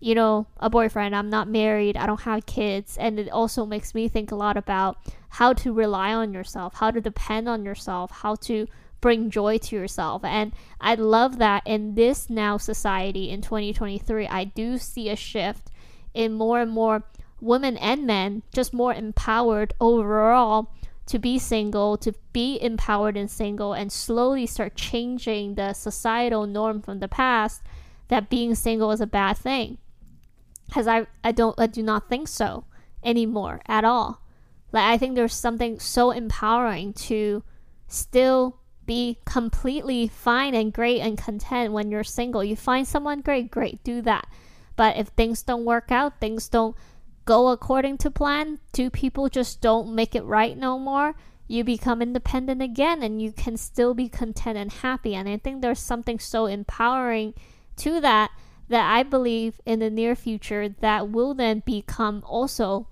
you 0.00 0.14
know, 0.14 0.46
a 0.58 0.70
boyfriend. 0.70 1.14
I'm 1.14 1.30
not 1.30 1.48
married. 1.48 1.96
I 1.96 2.06
don't 2.06 2.20
have 2.22 2.46
kids. 2.46 2.96
And 2.96 3.18
it 3.18 3.28
also 3.30 3.66
makes 3.66 3.94
me 3.94 4.08
think 4.08 4.30
a 4.30 4.36
lot 4.36 4.56
about 4.56 4.98
how 5.30 5.52
to 5.54 5.72
rely 5.72 6.14
on 6.14 6.32
yourself, 6.32 6.74
how 6.74 6.90
to 6.90 7.00
depend 7.00 7.48
on 7.48 7.64
yourself, 7.64 8.10
how 8.10 8.36
to 8.36 8.66
bring 9.00 9.30
joy 9.30 9.58
to 9.58 9.76
yourself. 9.76 10.24
And 10.24 10.52
I 10.80 10.94
love 10.94 11.38
that 11.38 11.62
in 11.66 11.94
this 11.94 12.30
now 12.30 12.56
society 12.56 13.30
in 13.30 13.42
2023, 13.42 14.26
I 14.26 14.44
do 14.44 14.78
see 14.78 15.08
a 15.08 15.16
shift 15.16 15.70
in 16.14 16.32
more 16.32 16.60
and 16.60 16.70
more 16.70 17.04
women 17.40 17.76
and 17.76 18.06
men 18.06 18.42
just 18.52 18.72
more 18.72 18.92
empowered 18.92 19.72
overall 19.80 20.72
to 21.06 21.18
be 21.18 21.38
single, 21.38 21.96
to 21.96 22.12
be 22.32 22.60
empowered 22.60 23.16
and 23.16 23.30
single, 23.30 23.72
and 23.72 23.90
slowly 23.90 24.46
start 24.46 24.76
changing 24.76 25.54
the 25.54 25.72
societal 25.72 26.46
norm 26.46 26.82
from 26.82 26.98
the 26.98 27.08
past 27.08 27.62
that 28.08 28.28
being 28.28 28.54
single 28.54 28.90
is 28.90 29.00
a 29.00 29.06
bad 29.06 29.36
thing. 29.36 29.78
Because 30.68 30.86
I, 30.86 31.06
I 31.24 31.32
don't 31.32 31.58
I 31.58 31.66
do 31.66 31.82
not 31.82 32.08
think 32.08 32.28
so 32.28 32.64
anymore 33.02 33.60
at 33.66 33.84
all. 33.84 34.22
Like 34.70 34.84
I 34.84 34.98
think 34.98 35.16
there's 35.16 35.34
something 35.34 35.80
so 35.80 36.10
empowering 36.10 36.92
to 36.94 37.42
still 37.88 38.60
be 38.86 39.18
completely 39.24 40.08
fine 40.08 40.54
and 40.54 40.72
great 40.72 41.00
and 41.00 41.18
content 41.18 41.72
when 41.72 41.90
you're 41.90 42.04
single. 42.04 42.44
You 42.44 42.56
find 42.56 42.86
someone 42.86 43.20
great, 43.20 43.50
great, 43.50 43.82
do 43.84 44.00
that. 44.02 44.26
But 44.76 44.96
if 44.96 45.08
things 45.08 45.42
don't 45.42 45.64
work 45.64 45.90
out, 45.90 46.20
things 46.20 46.48
don't 46.48 46.76
go 47.24 47.48
according 47.48 47.98
to 47.98 48.10
plan, 48.10 48.58
two 48.72 48.88
people 48.88 49.28
just 49.28 49.60
don't 49.60 49.94
make 49.94 50.14
it 50.14 50.24
right 50.24 50.56
no 50.56 50.78
more, 50.78 51.14
you 51.46 51.62
become 51.64 52.00
independent 52.00 52.62
again 52.62 53.02
and 53.02 53.20
you 53.20 53.32
can 53.32 53.56
still 53.58 53.92
be 53.92 54.08
content 54.08 54.56
and 54.56 54.72
happy. 54.72 55.14
And 55.14 55.28
I 55.28 55.36
think 55.36 55.60
there's 55.60 55.80
something 55.80 56.18
so 56.18 56.46
empowering 56.46 57.34
to 57.76 58.00
that 58.00 58.30
that 58.68 58.90
I 58.90 59.02
believe 59.02 59.60
in 59.64 59.78
the 59.78 59.90
near 59.90 60.14
future 60.14 60.68
that 60.68 61.10
will 61.10 61.34
then 61.34 61.62
become 61.64 62.22
also 62.26 62.88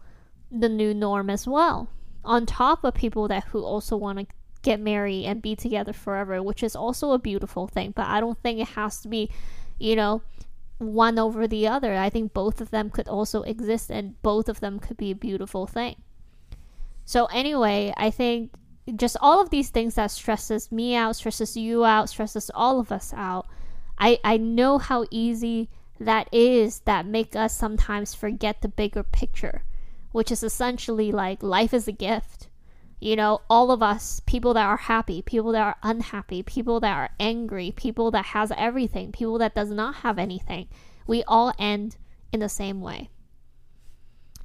the 0.51 0.69
new 0.69 0.95
norm 0.95 1.31
as 1.31 1.47
well. 1.47 1.89
On 2.25 2.47
top 2.47 2.85
of 2.85 2.95
people 2.95 3.29
that 3.29 3.45
who 3.45 3.63
also 3.63 3.97
want 3.97 4.19
to 4.19 4.27
get 4.63 4.81
married 4.81 5.27
and 5.27 5.41
be 5.41 5.55
together 5.55 5.93
forever, 5.93 6.43
which 6.43 6.63
is 6.63 6.75
also 6.75 7.13
a 7.13 7.19
beautiful 7.19 7.69
thing. 7.69 7.93
But 7.95 8.07
I 8.07 8.21
don't 8.21 8.43
think 8.43 8.59
it 8.59 8.69
has 8.69 9.01
to 9.03 9.09
be, 9.09 9.31
you 9.79 9.95
know, 9.95 10.23
one 10.79 11.19
over 11.19 11.47
the 11.47 11.69
other. 11.69 11.95
I 11.95 12.11
think 12.11 12.35
both 12.35 12.61
of 12.61 12.71
them 12.71 12.91
could 12.91 13.09
also 13.09 13.43
exist 13.43 13.91
and 13.91 14.21
both 14.23 14.49
of 14.49 14.61
them 14.61 14.79
could 14.79 14.97
be 14.97 15.11
a 15.11 15.17
beautiful 15.17 15.67
thing. 15.67 15.97
So 17.05 17.27
anyway, 17.27 17.95
I 17.97 18.11
think 18.11 18.53
just 18.97 19.17
all 19.21 19.41
of 19.41 19.51
these 19.51 19.71
things 19.71 19.95
that 19.95 20.11
stresses 20.11 20.73
me 20.73 20.95
out, 20.95 21.17
stresses 21.17 21.57
you 21.57 21.85
out, 21.85 22.09
stresses 22.09 22.51
all 22.55 22.81
of 22.81 22.91
us 22.91 23.15
out. 23.17 23.47
I 23.99 24.19
I 24.25 24.37
know 24.37 24.79
how 24.79 25.07
easy 25.11 25.71
that 25.99 26.29
is 26.33 26.81
that 26.81 27.07
make 27.07 27.35
us 27.35 27.57
sometimes 27.57 28.15
forget 28.15 28.61
the 28.61 28.69
bigger 28.69 29.03
picture, 29.03 29.65
which 30.13 30.31
is 30.31 30.43
essentially 30.43 31.11
like 31.13 31.43
life 31.43 31.73
is 31.73 31.89
a 31.89 31.93
gift. 31.93 32.49
You 33.01 33.17
know 33.17 33.43
all 33.51 33.71
of 33.71 33.83
us 33.83 34.21
people 34.27 34.55
that 34.55 34.67
are 34.67 34.79
happy 34.79 35.21
people 35.21 35.53
that 35.53 35.63
are 35.63 35.77
unhappy 35.83 36.43
people 36.43 36.81
that 36.81 36.97
are 36.97 37.11
angry 37.21 37.71
people 37.71 38.11
that 38.11 38.27
has 38.27 38.51
everything 38.57 39.13
people 39.13 39.37
that 39.39 39.55
does 39.55 39.71
not 39.71 39.97
have 39.97 40.19
anything 40.19 40.69
we 41.07 41.23
all 41.25 41.53
end 41.59 41.97
in 42.33 42.41
the 42.41 42.49
same 42.49 42.81
way. 42.81 43.11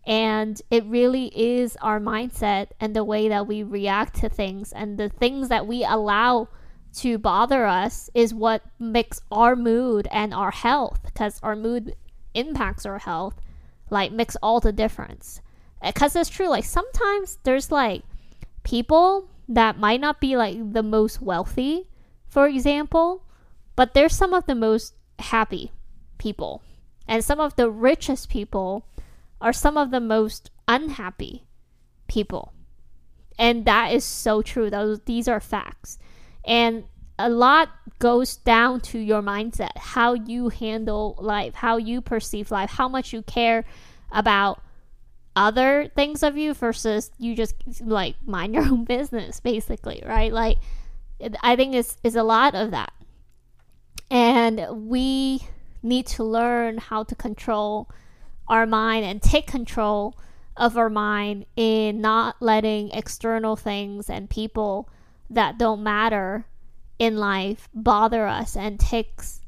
And 0.06 0.62
it 0.72 0.84
really 0.86 1.28
is 1.28 1.78
our 1.82 2.00
mindset 2.00 2.68
and 2.80 2.96
the 2.96 3.04
way 3.04 3.28
that 3.30 3.48
we 3.48 3.62
react 3.64 4.16
to 4.22 4.30
things 4.30 4.72
and 4.72 4.98
the 4.98 5.10
things 5.10 5.50
that 5.50 5.68
we 5.68 5.84
allow 5.84 6.50
to 6.98 7.18
bother 7.18 7.66
us 7.66 8.10
is 8.14 8.34
what 8.34 8.64
makes 8.80 9.22
our 9.32 9.56
mood 9.56 10.08
and 10.12 10.34
our 10.34 10.52
health 10.52 11.00
because 11.04 11.40
our 11.42 11.56
mood 11.56 11.96
impacts 12.34 12.86
our 12.86 13.00
health 13.00 13.36
like 13.90 14.12
makes 14.12 14.36
all 14.42 14.60
the 14.60 14.72
difference. 14.72 15.42
Because 15.84 16.16
it's 16.16 16.30
true 16.30 16.48
like 16.50 16.66
sometimes 16.66 17.38
there's 17.44 17.72
like 17.72 18.04
people 18.64 19.30
that 19.50 19.80
might 19.80 20.02
not 20.02 20.22
be 20.22 20.36
like 20.36 20.74
the 20.74 20.84
most 20.84 21.22
wealthy 21.22 21.90
for 22.28 22.48
example 22.48 23.24
but 23.76 23.94
they're 23.94 24.10
some 24.10 24.34
of 24.34 24.46
the 24.46 24.56
most 24.56 24.94
happy 25.20 25.72
people. 26.18 26.62
And 27.08 27.24
some 27.24 27.40
of 27.40 27.56
the 27.56 27.70
richest 27.70 28.30
people 28.30 28.86
are 29.42 29.54
some 29.54 29.78
of 29.78 29.92
the 29.92 30.00
most 30.00 30.52
unhappy 30.68 31.46
people. 32.08 32.54
And 33.40 33.66
that 33.66 33.92
is 33.92 34.04
so 34.04 34.42
true. 34.42 34.70
Those 34.70 35.00
these 35.02 35.28
are 35.28 35.40
facts 35.40 35.98
and 36.46 36.84
a 37.20 37.30
lot 37.30 37.70
goes 38.00 38.38
down 38.38 38.82
to 38.82 38.98
your 38.98 39.22
mindset 39.22 39.78
how 39.78 40.14
you 40.14 40.50
handle 40.50 41.16
life 41.20 41.54
how 41.54 41.78
you 41.78 42.02
perceive 42.02 42.50
life 42.50 42.72
how 42.72 42.88
much 42.88 43.14
you 43.14 43.22
care 43.22 43.64
about 44.12 44.62
other 45.36 45.90
things 45.96 46.24
of 46.24 46.36
you 46.36 46.54
versus 46.54 47.12
you 47.18 47.36
just 47.36 47.56
like 47.82 48.16
mind 48.26 48.54
your 48.54 48.64
own 48.72 48.86
business 48.86 49.40
basically 49.40 50.04
right? 50.06 50.32
Like 50.32 50.58
i 51.44 51.56
think 51.56 51.76
it's 51.76 51.98
is 52.04 52.16
a 52.16 52.24
lot 52.24 52.56
of 52.56 52.72
that. 52.72 52.94
And 54.10 54.90
we 54.90 55.42
need 55.82 56.06
to 56.08 56.24
learn 56.24 56.78
how 56.78 57.04
to 57.04 57.16
control 57.16 57.90
our 58.48 58.66
mind 58.66 59.06
and 59.06 59.22
take 59.22 59.48
control 59.48 60.18
of 60.58 60.78
our 60.78 60.90
mind 60.90 61.46
in 61.56 62.02
not 62.02 62.36
letting 62.42 62.92
external 62.92 63.56
things 63.56 64.10
and 64.10 64.30
people 64.30 64.90
that 65.32 65.58
don't 65.58 65.82
matter 65.82 66.46
in 67.00 67.18
life 67.18 67.68
bother 67.74 68.28
us 68.28 68.56
and 68.56 68.80
takes 68.80 69.42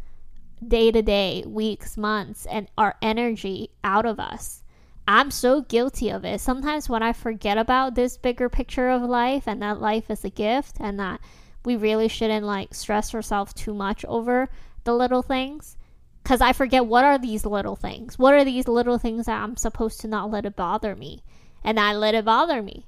day 0.68 0.92
to 0.92 1.02
day, 1.02 1.44
weeks, 1.46 1.98
months, 1.98 2.46
and 2.46 2.68
our 2.78 2.96
energy 3.02 3.70
out 3.84 4.06
of 4.06 4.20
us. 4.20 4.64
I'm 5.08 5.32
so 5.32 5.62
guilty 5.62 6.10
of 6.10 6.24
it. 6.24 6.40
Sometimes 6.40 6.88
when 6.88 7.04
I 7.04 7.12
forget 7.12 7.58
about 7.58 7.96
this 7.96 8.18
bigger 8.18 8.48
picture 8.48 8.90
of 8.90 9.02
life 9.02 9.48
and 9.48 9.62
that 9.62 9.82
life 9.82 10.10
is 10.10 10.24
a 10.24 10.30
gift 10.30 10.78
and 10.80 11.00
that 11.00 11.20
we 11.66 11.76
really 11.76 12.08
shouldn't 12.08 12.46
like 12.46 12.74
stress 12.74 13.14
ourselves 13.14 13.54
too 13.54 13.74
much 13.74 14.06
over 14.06 14.50
the 14.86 14.94
little 14.94 15.22
things 15.22 15.78
because 16.24 16.40
I 16.40 16.54
forget 16.54 16.86
what 16.86 17.04
are 17.04 17.18
these 17.18 17.46
little 17.46 17.76
things? 17.76 18.18
What 18.18 18.34
are 18.34 18.46
these 18.46 18.68
little 18.68 18.98
things 18.98 19.26
that 19.26 19.42
I'm 19.42 19.58
supposed 19.58 20.00
to 20.02 20.08
not 20.08 20.32
let 20.32 20.46
it 20.46 20.56
bother 20.56 20.96
me? 20.96 21.22
And 21.64 21.80
I 21.80 21.94
let 21.94 22.16
it 22.16 22.24
bother 22.24 22.62
me. 22.62 22.88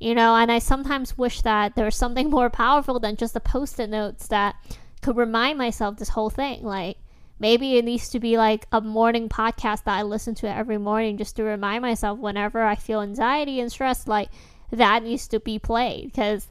You 0.00 0.14
know, 0.14 0.34
and 0.34 0.50
I 0.50 0.58
sometimes 0.58 1.16
wish 1.16 1.42
that 1.42 1.76
there 1.76 1.84
was 1.84 1.94
something 1.94 2.30
more 2.38 2.50
powerful 2.50 2.98
than 2.98 3.16
just 3.16 3.34
the 3.34 3.40
post 3.40 3.78
it 3.78 3.90
notes 3.90 4.26
that 4.28 4.56
could 5.02 5.16
remind 5.16 5.58
myself 5.58 5.96
this 5.96 6.08
whole 6.08 6.30
thing. 6.30 6.64
Like, 6.64 6.96
maybe 7.38 7.76
it 7.76 7.84
needs 7.84 8.08
to 8.10 8.20
be 8.20 8.36
like 8.36 8.66
a 8.72 8.80
morning 8.80 9.28
podcast 9.28 9.84
that 9.84 9.98
I 9.98 10.02
listen 10.02 10.34
to 10.36 10.52
every 10.52 10.78
morning 10.78 11.16
just 11.16 11.36
to 11.36 11.44
remind 11.44 11.82
myself 11.82 12.18
whenever 12.18 12.62
I 12.62 12.74
feel 12.74 13.02
anxiety 13.02 13.60
and 13.60 13.70
stress, 13.70 14.08
like, 14.08 14.30
that 14.70 15.02
needs 15.02 15.28
to 15.28 15.40
be 15.40 15.58
played 15.58 16.06
because 16.06 16.48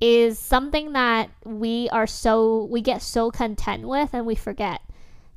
is 0.00 0.38
something 0.38 0.94
that 0.94 1.30
we 1.44 1.88
are 1.90 2.06
so 2.06 2.64
we 2.64 2.80
get 2.80 3.02
so 3.02 3.30
content 3.30 3.86
with 3.86 4.14
and 4.14 4.24
we 4.24 4.34
forget 4.34 4.80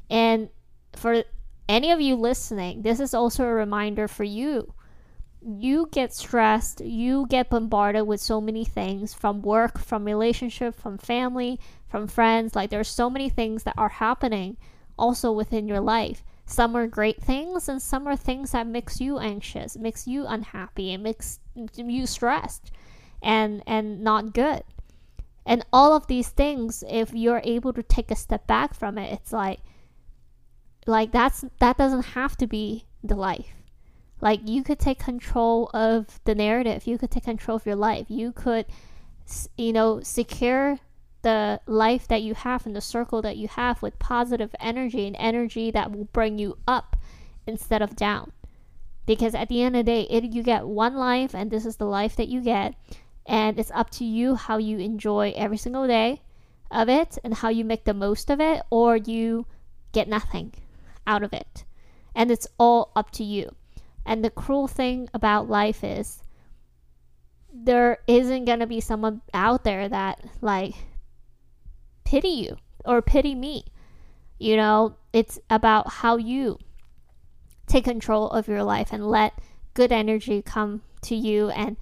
and 0.10 0.48
for 0.96 1.24
any 1.68 1.92
of 1.92 2.02
you 2.02 2.16
listening, 2.16 2.82
this 2.82 3.00
is 3.00 3.14
also 3.14 3.46
a 3.46 3.54
reminder 3.54 4.08
for 4.08 4.24
you. 4.24 4.74
You 5.46 5.90
get 5.92 6.14
stressed, 6.14 6.82
you 6.82 7.26
get 7.28 7.50
bombarded 7.50 8.08
with 8.08 8.22
so 8.22 8.40
many 8.40 8.64
things 8.64 9.14
from 9.14 9.42
work, 9.42 9.78
from 9.78 10.06
relationship, 10.06 10.76
from 10.76 10.98
family, 10.98 11.60
from 11.88 12.08
friends. 12.08 12.56
Like 12.56 12.70
there's 12.70 12.88
so 12.88 13.10
many 13.10 13.30
things 13.30 13.64
that 13.64 13.76
are 13.78 13.90
happening 13.90 14.58
also 14.98 15.32
within 15.32 15.68
your 15.68 15.82
life. 15.82 16.24
Some 16.46 16.76
are 16.78 16.88
great 16.88 17.22
things 17.22 17.68
and 17.68 17.82
some 17.82 18.08
are 18.08 18.16
things 18.16 18.52
that 18.52 18.68
makes 18.68 19.02
you 19.02 19.20
anxious, 19.20 19.78
makes 19.78 20.08
you 20.08 20.26
unhappy, 20.28 20.94
and 20.94 21.04
makes 21.04 21.40
you 21.76 22.06
stressed 22.06 22.72
and 23.22 23.64
and 23.68 24.02
not 24.02 24.34
good. 24.34 24.64
And 25.46 25.66
all 25.74 25.94
of 25.94 26.08
these 26.08 26.30
things, 26.30 26.84
if 26.88 27.14
you're 27.14 27.42
able 27.44 27.74
to 27.74 27.84
take 27.84 28.12
a 28.12 28.16
step 28.16 28.48
back 28.48 28.74
from 28.74 28.98
it, 28.98 29.12
it's 29.12 29.34
like 29.34 29.60
like 30.86 31.12
that's 31.12 31.44
that 31.60 31.78
doesn't 31.78 32.14
have 32.14 32.38
to 32.38 32.48
be 32.48 32.86
the 33.04 33.16
life 33.16 33.63
like 34.24 34.48
you 34.48 34.64
could 34.64 34.80
take 34.80 35.00
control 35.00 35.70
of 35.74 36.20
the 36.24 36.34
narrative 36.34 36.88
you 36.88 36.98
could 36.98 37.12
take 37.12 37.26
control 37.26 37.58
of 37.58 37.66
your 37.66 37.76
life 37.76 38.06
you 38.10 38.32
could 38.32 38.66
you 39.58 39.74
know 39.74 40.00
secure 40.02 40.80
the 41.22 41.60
life 41.66 42.08
that 42.08 42.22
you 42.22 42.34
have 42.34 42.66
and 42.66 42.76
the 42.76 42.82
circle 42.82 43.22
that 43.22 43.38
you 43.38 43.48
have 43.48 43.82
with 43.82 43.98
positive 44.00 44.54
energy 44.60 45.08
and 45.08 45.16
energy 45.18 45.72
that 45.72 45.92
will 45.92 46.06
bring 46.06 46.38
you 46.38 46.58
up 46.68 46.96
instead 47.48 47.82
of 47.82 47.96
down 47.96 48.32
because 49.06 49.36
at 49.36 49.50
the 49.50 49.62
end 49.62 49.76
of 49.76 49.86
the 49.86 49.92
day 49.92 50.02
it, 50.10 50.24
you 50.24 50.42
get 50.42 50.66
one 50.66 50.96
life 50.96 51.36
and 51.36 51.52
this 51.52 51.66
is 51.66 51.76
the 51.76 51.86
life 51.86 52.16
that 52.16 52.28
you 52.28 52.42
get 52.42 52.74
and 53.26 53.60
it's 53.60 53.72
up 53.72 53.90
to 53.90 54.06
you 54.06 54.36
how 54.36 54.58
you 54.58 54.80
enjoy 54.80 55.34
every 55.36 55.58
single 55.58 55.88
day 55.88 56.22
of 56.72 56.90
it 56.90 57.18
and 57.24 57.36
how 57.36 57.50
you 57.50 57.64
make 57.64 57.84
the 57.86 57.94
most 57.94 58.30
of 58.30 58.40
it 58.42 58.62
or 58.70 58.98
you 58.98 59.46
get 59.92 60.08
nothing 60.08 60.54
out 61.06 61.24
of 61.24 61.32
it. 61.32 61.64
And 62.16 62.32
it's 62.32 62.48
all 62.58 62.92
up 62.96 63.12
to 63.12 63.24
you. 63.24 63.56
And 64.06 64.24
the 64.24 64.30
cruel 64.30 64.68
thing 64.68 65.10
about 65.14 65.50
life 65.50 65.84
is 65.84 66.24
there 67.54 68.00
isn't 68.08 68.46
going 68.46 68.60
to 68.60 68.68
be 68.68 68.82
someone 68.82 69.22
out 69.34 69.64
there 69.64 69.88
that 69.88 70.24
like 70.42 70.74
pity 72.04 72.30
you 72.30 72.58
or 72.84 73.02
pity 73.02 73.36
me. 73.36 73.66
You 74.40 74.58
know, 74.58 74.98
it's 75.14 75.40
about 75.50 75.90
how 75.90 76.18
you 76.18 76.58
take 77.68 77.86
control 77.86 78.30
of 78.30 78.48
your 78.48 78.64
life 78.64 78.90
and 78.92 79.08
let 79.08 79.40
good 79.74 79.92
energy 79.92 80.42
come 80.42 80.82
to 81.04 81.16
you 81.16 81.50
and 81.50 81.78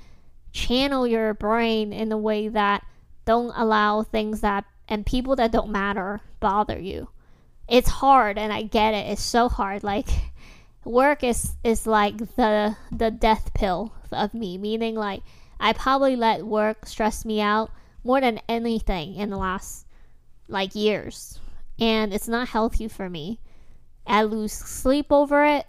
channel 0.52 1.08
your 1.08 1.34
brain 1.34 1.92
in 1.94 2.12
a 2.12 2.18
way 2.18 2.48
that 2.50 2.86
don't 3.26 3.54
allow 3.56 4.04
things 4.04 4.42
that 4.42 4.66
and 4.88 5.06
people 5.06 5.36
that 5.38 5.52
don't 5.52 5.72
matter 5.72 6.20
bother 6.40 6.78
you 6.78 7.08
it's 7.72 7.90
hard 7.90 8.38
and 8.38 8.52
I 8.52 8.64
get 8.64 8.94
it. 8.94 9.12
It's 9.12 9.24
so 9.24 9.48
hard. 9.48 9.82
Like 9.84 10.10
work 10.86 11.24
is 11.24 11.56
is 11.64 11.86
like 11.86 12.18
the 12.36 12.76
the 12.92 13.12
death 13.12 13.54
pill 13.54 13.94
of 14.12 14.34
me, 14.34 14.58
meaning 14.58 14.96
like 14.96 15.22
I 15.60 15.74
probably 15.74 16.16
let 16.16 16.46
work 16.46 16.86
stress 16.86 17.26
me 17.26 17.42
out 17.42 17.72
more 18.04 18.20
than 18.20 18.40
anything 18.50 19.16
in 19.16 19.30
the 19.30 19.38
last 19.38 19.86
like 20.48 20.76
years. 20.76 21.40
And 21.80 22.14
it's 22.14 22.28
not 22.28 22.50
healthy 22.50 22.88
for 22.88 23.10
me. 23.10 23.40
I 24.06 24.24
lose 24.24 24.54
sleep 24.54 25.12
over 25.12 25.46
it, 25.46 25.66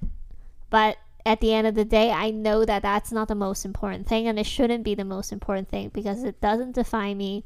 but 0.71 0.97
at 1.25 1.41
the 1.41 1.53
end 1.53 1.67
of 1.67 1.75
the 1.75 1.85
day, 1.85 2.11
I 2.11 2.31
know 2.31 2.65
that 2.65 2.83
that's 2.83 3.13
not 3.13 3.29
the 3.29 3.35
most 3.35 3.65
important 3.65 4.09
thing 4.09 4.27
and 4.27 4.39
it 4.39 4.47
shouldn't 4.47 4.83
be 4.83 4.95
the 4.95 5.05
most 5.05 5.31
important 5.31 5.69
thing 5.69 5.91
because 5.91 6.25
it 6.25 6.41
doesn't 6.41 6.75
define 6.75 7.17
me. 7.17 7.45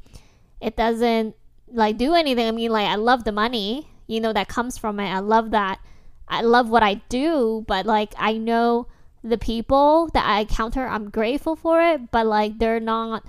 It 0.59 0.75
doesn't 0.75 1.35
like 1.71 1.97
do 1.97 2.13
anything. 2.13 2.47
I 2.47 2.51
mean, 2.51 2.71
like 2.71 2.87
I 2.87 2.95
love 2.95 3.23
the 3.23 3.31
money 3.31 3.87
you 4.07 4.21
know 4.21 4.33
that 4.33 4.47
comes 4.47 4.77
from 4.77 4.99
it. 4.99 5.09
I 5.09 5.19
love 5.19 5.51
that. 5.51 5.79
I 6.27 6.41
love 6.41 6.69
what 6.69 6.83
I 6.83 6.95
do, 7.09 7.63
but 7.67 7.85
like 7.85 8.13
I 8.17 8.33
know 8.33 8.87
the 9.23 9.37
people 9.37 10.09
that 10.13 10.25
I 10.25 10.41
encounter, 10.41 10.85
I'm 10.87 11.09
grateful 11.09 11.55
for 11.55 11.81
it, 11.81 12.11
but 12.11 12.25
like 12.25 12.59
they're 12.59 12.79
not 12.79 13.25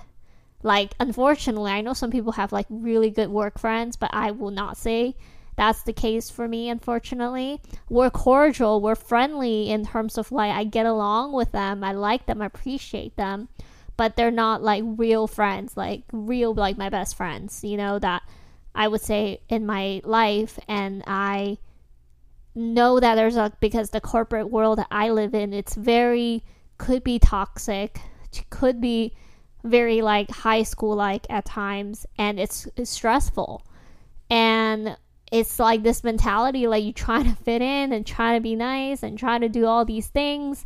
like 0.62 0.92
unfortunately, 0.98 1.70
I 1.70 1.80
know 1.80 1.92
some 1.94 2.10
people 2.10 2.32
have 2.32 2.52
like 2.52 2.66
really 2.68 3.10
good 3.10 3.30
work 3.30 3.58
friends, 3.58 3.96
but 3.96 4.10
I 4.12 4.30
will 4.32 4.50
not 4.50 4.76
say 4.76 5.16
that's 5.56 5.82
the 5.82 5.92
case 5.92 6.30
for 6.30 6.46
me 6.46 6.68
unfortunately. 6.68 7.60
We're 7.88 8.10
cordial, 8.10 8.80
we're 8.80 8.94
friendly 8.94 9.70
in 9.70 9.86
terms 9.86 10.18
of 10.18 10.32
like 10.32 10.52
I 10.52 10.64
get 10.64 10.86
along 10.86 11.32
with 11.32 11.52
them, 11.52 11.84
I 11.84 11.92
like 11.92 12.26
them, 12.26 12.42
I 12.42 12.46
appreciate 12.46 13.16
them, 13.16 13.48
but 13.96 14.16
they're 14.16 14.30
not 14.30 14.62
like 14.62 14.84
real 14.84 15.26
friends, 15.26 15.76
like 15.76 16.02
real 16.12 16.54
like 16.54 16.76
my 16.76 16.88
best 16.88 17.16
friends, 17.16 17.62
you 17.62 17.76
know 17.76 17.98
that 17.98 18.22
I 18.78 18.86
would 18.86 19.00
say, 19.00 19.40
in 19.48 19.66
my 19.66 20.00
life. 20.04 20.58
And 20.68 21.02
I 21.06 21.58
know 22.58 23.00
that 23.00 23.14
there's 23.14 23.36
a, 23.36 23.52
because 23.60 23.90
the 23.90 24.00
corporate 24.00 24.50
world 24.50 24.80
I 24.90 25.10
live 25.10 25.34
in, 25.34 25.52
it's 25.52 25.74
very, 25.74 26.44
could 26.76 27.04
be 27.04 27.18
toxic, 27.18 28.00
could 28.50 28.80
be 28.80 29.14
very 29.64 30.02
like 30.02 30.30
high 30.30 30.62
school 30.62 30.96
like 30.96 31.26
at 31.30 31.44
times, 31.44 32.06
and 32.18 32.38
it's, 32.38 32.66
it's 32.76 32.90
stressful. 32.90 33.64
And 34.30 34.96
it's 35.30 35.58
like 35.58 35.82
this 35.82 36.02
mentality 36.02 36.66
like 36.66 36.84
you 36.84 36.92
trying 36.92 37.24
to 37.24 37.36
fit 37.42 37.62
in 37.62 37.92
and 37.92 38.06
trying 38.06 38.36
to 38.36 38.42
be 38.42 38.56
nice 38.56 39.02
and 39.02 39.18
trying 39.18 39.42
to 39.42 39.48
do 39.48 39.66
all 39.66 39.84
these 39.84 40.08
things 40.08 40.64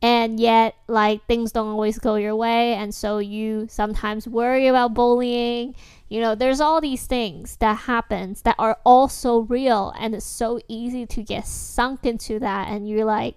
and 0.00 0.38
yet 0.38 0.76
like 0.86 1.24
things 1.26 1.52
don't 1.52 1.68
always 1.68 1.98
go 1.98 2.14
your 2.14 2.36
way 2.36 2.74
and 2.74 2.94
so 2.94 3.18
you 3.18 3.66
sometimes 3.68 4.28
worry 4.28 4.66
about 4.66 4.94
bullying. 4.94 5.74
You 6.08 6.20
know 6.20 6.34
there's 6.34 6.60
all 6.60 6.80
these 6.80 7.06
things 7.06 7.56
that 7.56 7.80
happens 7.80 8.42
that 8.42 8.56
are 8.58 8.78
also 8.84 9.40
real 9.40 9.92
and 9.98 10.14
it's 10.14 10.24
so 10.24 10.60
easy 10.68 11.04
to 11.06 11.22
get 11.22 11.46
sunk 11.46 12.06
into 12.06 12.38
that 12.38 12.68
and 12.68 12.88
you're 12.88 13.04
like 13.04 13.36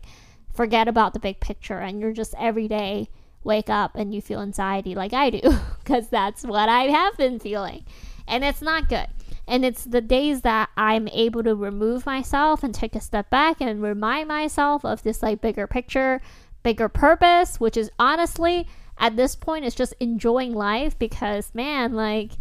forget 0.53 0.87
about 0.87 1.13
the 1.13 1.19
big 1.19 1.39
picture 1.39 1.79
and 1.79 1.99
you're 1.99 2.13
just 2.13 2.33
every 2.37 2.67
day 2.67 3.09
wake 3.43 3.69
up 3.69 3.95
and 3.95 4.13
you 4.13 4.21
feel 4.21 4.41
anxiety 4.41 4.95
like 4.95 5.13
I 5.13 5.29
do 5.29 5.41
because 5.83 6.07
that's 6.09 6.43
what 6.43 6.69
I 6.69 6.83
have 6.83 7.17
been 7.17 7.39
feeling. 7.39 7.85
And 8.27 8.43
it's 8.43 8.61
not 8.61 8.87
good. 8.87 9.07
And 9.47 9.65
it's 9.65 9.83
the 9.83 10.01
days 10.01 10.41
that 10.41 10.69
I'm 10.77 11.07
able 11.09 11.43
to 11.43 11.55
remove 11.55 12.05
myself 12.05 12.63
and 12.63 12.73
take 12.73 12.95
a 12.95 13.01
step 13.01 13.29
back 13.29 13.59
and 13.59 13.81
remind 13.81 14.27
myself 14.27 14.85
of 14.85 15.03
this 15.03 15.21
like 15.21 15.41
bigger 15.41 15.67
picture, 15.67 16.21
bigger 16.63 16.89
purpose, 16.89 17.59
which 17.59 17.77
is 17.77 17.91
honestly 17.99 18.67
at 18.97 19.15
this 19.15 19.35
point 19.35 19.65
it's 19.65 19.75
just 19.75 19.93
enjoying 19.99 20.53
life 20.53 20.97
because 20.97 21.53
man, 21.53 21.93
like 21.93 22.31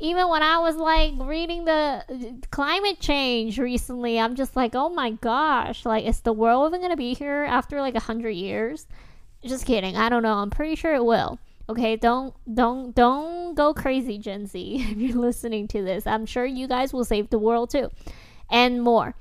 even 0.00 0.28
when 0.28 0.42
I 0.42 0.58
was 0.58 0.76
like 0.76 1.12
reading 1.18 1.66
the 1.66 2.04
climate 2.50 3.00
change 3.00 3.58
recently, 3.58 4.18
I'm 4.18 4.34
just 4.34 4.56
like, 4.56 4.74
oh 4.74 4.88
my 4.88 5.10
gosh, 5.12 5.84
like 5.84 6.06
is 6.06 6.20
the 6.20 6.32
world 6.32 6.70
even 6.70 6.80
gonna 6.80 6.96
be 6.96 7.14
here 7.14 7.44
after 7.48 7.80
like 7.80 7.94
a 7.94 8.00
hundred 8.00 8.30
years? 8.30 8.86
Just 9.44 9.66
kidding. 9.66 9.96
I 9.96 10.08
don't 10.08 10.22
know. 10.22 10.34
I'm 10.34 10.50
pretty 10.50 10.74
sure 10.74 10.94
it 10.94 11.04
will. 11.04 11.38
Okay, 11.68 11.96
don't 11.96 12.34
don't 12.52 12.94
don't 12.94 13.54
go 13.54 13.72
crazy, 13.72 14.18
Gen 14.18 14.46
Z, 14.46 14.86
if 14.90 14.96
you're 14.96 15.20
listening 15.20 15.68
to 15.68 15.82
this. 15.82 16.06
I'm 16.06 16.26
sure 16.26 16.44
you 16.44 16.66
guys 16.66 16.92
will 16.92 17.04
save 17.04 17.30
the 17.30 17.38
world 17.38 17.70
too. 17.70 17.90
And 18.50 18.82
more. 18.82 19.14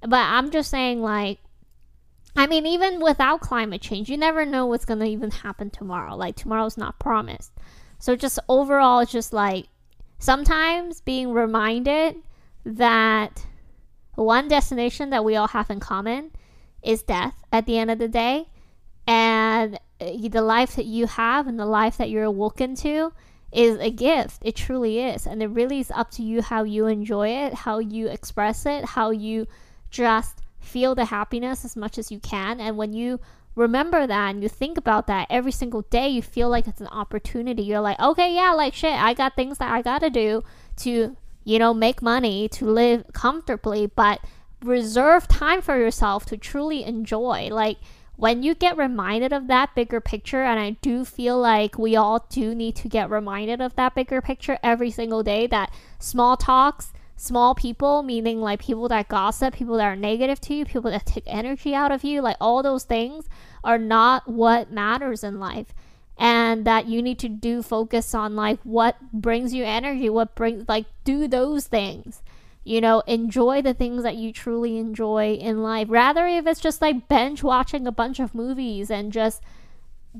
But 0.00 0.24
I'm 0.24 0.50
just 0.50 0.70
saying 0.70 1.02
like 1.02 1.38
I 2.36 2.46
mean, 2.46 2.66
even 2.66 3.00
without 3.00 3.40
climate 3.40 3.82
change, 3.82 4.08
you 4.08 4.16
never 4.16 4.46
know 4.46 4.66
what's 4.66 4.84
gonna 4.84 5.06
even 5.06 5.30
happen 5.30 5.70
tomorrow. 5.70 6.14
Like 6.16 6.36
tomorrow's 6.36 6.76
not 6.76 6.98
promised. 6.98 7.52
So 7.98 8.16
just 8.16 8.38
overall 8.48 9.00
it's 9.00 9.12
just 9.12 9.32
like 9.32 9.66
sometimes 10.18 11.00
being 11.00 11.32
reminded 11.32 12.16
that 12.64 13.46
one 14.14 14.48
destination 14.48 15.10
that 15.10 15.24
we 15.24 15.36
all 15.36 15.48
have 15.48 15.70
in 15.70 15.80
common 15.80 16.30
is 16.82 17.02
death 17.02 17.42
at 17.52 17.66
the 17.66 17.78
end 17.78 17.90
of 17.90 17.98
the 17.98 18.08
day 18.08 18.46
and 19.06 19.78
uh, 20.00 20.28
the 20.28 20.42
life 20.42 20.76
that 20.76 20.86
you 20.86 21.06
have 21.06 21.46
and 21.46 21.58
the 21.58 21.66
life 21.66 21.96
that 21.96 22.10
you're 22.10 22.24
awoken 22.24 22.74
to 22.76 23.12
is 23.52 23.78
a 23.80 23.90
gift. 23.90 24.38
It 24.42 24.56
truly 24.56 25.00
is. 25.00 25.26
And 25.26 25.42
it 25.42 25.48
really 25.48 25.80
is 25.80 25.90
up 25.90 26.10
to 26.12 26.22
you 26.22 26.42
how 26.42 26.62
you 26.62 26.86
enjoy 26.86 27.28
it, 27.28 27.52
how 27.52 27.78
you 27.78 28.06
express 28.08 28.66
it, 28.66 28.84
how 28.84 29.10
you 29.10 29.46
just 29.90 30.40
feel 30.60 30.94
the 30.94 31.06
happiness 31.06 31.64
as 31.64 31.76
much 31.76 31.98
as 31.98 32.12
you 32.12 32.20
can. 32.20 32.60
And 32.60 32.76
when 32.76 32.92
you 32.92 33.20
remember 33.56 34.06
that 34.06 34.30
and 34.30 34.42
you 34.42 34.48
think 34.48 34.78
about 34.78 35.06
that 35.08 35.26
every 35.30 35.52
single 35.52 35.82
day, 35.82 36.08
you 36.08 36.22
feel 36.22 36.48
like 36.48 36.68
it's 36.68 36.80
an 36.80 36.86
opportunity. 36.88 37.62
You're 37.62 37.80
like, 37.80 37.98
okay, 37.98 38.34
yeah, 38.34 38.52
like 38.52 38.74
shit, 38.74 38.92
I 38.92 39.14
got 39.14 39.34
things 39.34 39.58
that 39.58 39.72
I 39.72 39.82
gotta 39.82 40.10
do 40.10 40.44
to, 40.78 41.16
you 41.44 41.58
know, 41.58 41.74
make 41.74 42.02
money, 42.02 42.48
to 42.50 42.66
live 42.66 43.04
comfortably, 43.12 43.86
but 43.86 44.20
reserve 44.62 45.26
time 45.26 45.62
for 45.62 45.78
yourself 45.78 46.26
to 46.26 46.36
truly 46.36 46.84
enjoy. 46.84 47.48
Like, 47.50 47.78
when 48.16 48.42
you 48.42 48.54
get 48.54 48.76
reminded 48.76 49.32
of 49.32 49.46
that 49.46 49.74
bigger 49.74 49.98
picture, 49.98 50.42
and 50.42 50.60
I 50.60 50.72
do 50.82 51.06
feel 51.06 51.38
like 51.38 51.78
we 51.78 51.96
all 51.96 52.26
do 52.28 52.54
need 52.54 52.76
to 52.76 52.88
get 52.88 53.08
reminded 53.08 53.62
of 53.62 53.76
that 53.76 53.94
bigger 53.94 54.20
picture 54.20 54.58
every 54.62 54.90
single 54.90 55.22
day, 55.22 55.46
that 55.46 55.72
small 55.98 56.36
talks, 56.36 56.92
small 57.20 57.54
people, 57.54 58.02
meaning 58.02 58.40
like 58.40 58.60
people 58.60 58.88
that 58.88 59.08
gossip, 59.08 59.54
people 59.54 59.76
that 59.76 59.84
are 59.84 59.96
negative 59.96 60.40
to 60.40 60.54
you, 60.54 60.64
people 60.64 60.90
that 60.90 61.04
take 61.04 61.24
energy 61.26 61.74
out 61.74 61.92
of 61.92 62.02
you, 62.02 62.22
like 62.22 62.36
all 62.40 62.62
those 62.62 62.84
things 62.84 63.28
are 63.62 63.78
not 63.78 64.26
what 64.26 64.72
matters 64.72 65.22
in 65.22 65.38
life. 65.38 65.74
And 66.16 66.66
that 66.66 66.86
you 66.86 67.00
need 67.00 67.18
to 67.20 67.28
do 67.28 67.62
focus 67.62 68.14
on 68.14 68.36
like 68.36 68.60
what 68.62 68.96
brings 69.12 69.54
you 69.54 69.64
energy, 69.64 70.10
what 70.10 70.34
brings 70.34 70.68
like 70.68 70.84
do 71.04 71.26
those 71.26 71.66
things 71.66 72.22
you 72.62 72.80
know, 72.80 73.00
enjoy 73.06 73.62
the 73.62 73.72
things 73.72 74.02
that 74.02 74.16
you 74.16 74.32
truly 74.32 74.76
enjoy 74.76 75.32
in 75.34 75.62
life. 75.62 75.88
Rather, 75.90 76.26
if 76.26 76.46
it's 76.46 76.60
just 76.60 76.82
like 76.82 77.08
binge 77.08 77.42
watching 77.42 77.86
a 77.86 77.92
bunch 77.92 78.20
of 78.20 78.34
movies 78.34 78.90
and 78.90 79.12
just 79.12 79.42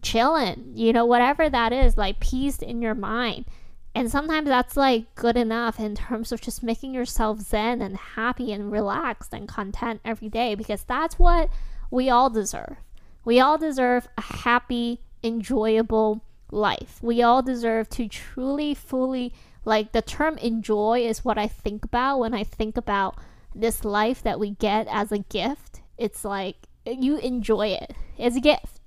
chilling, 0.03 0.73
you 0.75 0.93
know, 0.93 1.05
whatever 1.05 1.51
that 1.51 1.73
is, 1.73 1.99
like 1.99 2.19
peace 2.19 2.59
in 2.59 2.81
your 2.81 2.95
mind. 2.95 3.45
And 3.95 4.11
sometimes 4.11 4.49
that's 4.49 4.77
like 4.77 5.15
good 5.15 5.37
enough 5.37 5.81
in 5.81 5.95
terms 5.97 6.31
of 6.33 6.41
just 6.41 6.63
making 6.63 6.95
yourself 6.95 7.41
zen 7.41 7.83
and 7.83 7.97
happy 7.97 8.53
and 8.53 8.71
relaxed 8.71 9.35
and 9.35 9.49
content 9.49 10.01
every 10.05 10.29
day 10.29 10.55
because 10.55 10.85
that's 10.85 11.19
what 11.19 11.51
we 11.91 12.09
all 12.09 12.31
deserve. 12.31 12.77
We 13.25 13.41
all 13.41 13.59
deserve 13.59 14.09
a 14.17 14.23
happy, 14.23 15.01
enjoyable 15.23 16.23
life. 16.53 16.99
We 17.03 17.23
all 17.23 17.43
deserve 17.43 17.89
to 17.91 18.09
truly, 18.09 18.75
fully 18.75 19.35
like 19.65 19.93
the 19.93 20.03
term 20.03 20.39
enjoy 20.39 21.01
is 21.07 21.25
what 21.25 21.39
I 21.39 21.47
think 21.47 21.85
about 21.85 22.19
when 22.19 22.35
I 22.35 22.45
think 22.45 22.77
about 22.77 23.19
this 23.55 23.85
life 23.85 24.23
that 24.23 24.41
we 24.41 24.51
get 24.51 24.87
as 24.89 25.13
a 25.13 25.19
gift. 25.19 25.83
It's 25.99 26.25
like 26.25 26.57
you 26.87 27.19
enjoy 27.19 27.69
it. 27.69 27.95
It's 28.17 28.37
a 28.37 28.41
gift. 28.41 28.81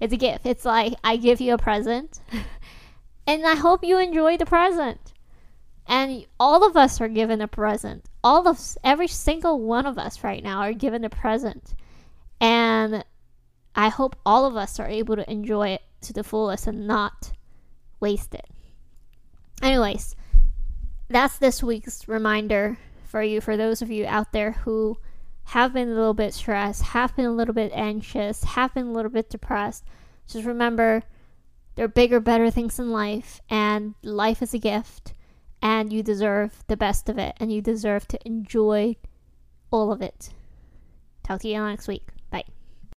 It's 0.00 0.12
a 0.12 0.16
gift. 0.16 0.46
It's 0.46 0.64
like 0.64 0.94
I 1.02 1.16
give 1.16 1.40
you 1.40 1.54
a 1.54 1.58
present 1.58 2.20
and 3.26 3.46
I 3.46 3.54
hope 3.54 3.84
you 3.84 3.98
enjoy 3.98 4.36
the 4.36 4.46
present. 4.46 5.12
And 5.86 6.26
all 6.38 6.66
of 6.66 6.76
us 6.76 7.00
are 7.00 7.08
given 7.08 7.40
a 7.40 7.48
present. 7.48 8.08
All 8.22 8.46
of 8.46 8.58
every 8.84 9.08
single 9.08 9.60
one 9.60 9.86
of 9.86 9.98
us 9.98 10.22
right 10.22 10.42
now 10.42 10.60
are 10.60 10.72
given 10.72 11.04
a 11.04 11.10
present. 11.10 11.74
And 12.40 13.04
I 13.74 13.88
hope 13.88 14.16
all 14.24 14.44
of 14.46 14.56
us 14.56 14.78
are 14.78 14.88
able 14.88 15.16
to 15.16 15.30
enjoy 15.30 15.70
it 15.70 15.82
to 16.02 16.12
the 16.12 16.24
fullest 16.24 16.66
and 16.66 16.86
not 16.86 17.32
waste 18.00 18.34
it. 18.34 18.46
Anyways, 19.62 20.16
that's 21.08 21.38
this 21.38 21.62
week's 21.62 22.08
reminder 22.08 22.78
for 23.04 23.22
you, 23.22 23.40
for 23.40 23.56
those 23.56 23.82
of 23.82 23.90
you 23.90 24.06
out 24.06 24.32
there 24.32 24.52
who 24.52 24.98
have 25.44 25.72
been 25.72 25.88
a 25.88 25.94
little 25.94 26.14
bit 26.14 26.34
stressed, 26.34 26.82
have 26.82 27.14
been 27.14 27.26
a 27.26 27.32
little 27.32 27.54
bit 27.54 27.72
anxious, 27.74 28.42
have 28.44 28.74
been 28.74 28.86
a 28.88 28.92
little 28.92 29.10
bit 29.10 29.30
depressed. 29.30 29.84
Just 30.26 30.46
remember 30.46 31.02
there 31.74 31.84
are 31.84 31.88
bigger, 31.88 32.20
better 32.20 32.50
things 32.50 32.78
in 32.78 32.90
life, 32.90 33.40
and 33.48 33.94
life 34.02 34.42
is 34.42 34.54
a 34.54 34.58
gift, 34.58 35.14
and 35.60 35.92
you 35.92 36.02
deserve 36.02 36.64
the 36.66 36.76
best 36.76 37.08
of 37.08 37.18
it, 37.18 37.34
and 37.38 37.52
you 37.52 37.62
deserve 37.62 38.06
to 38.08 38.26
enjoy 38.26 38.96
all 39.70 39.92
of 39.92 40.02
it. 40.02 40.30
Talk 41.22 41.40
to 41.40 41.48
you 41.48 41.64
next 41.64 41.88
week. 41.88 42.08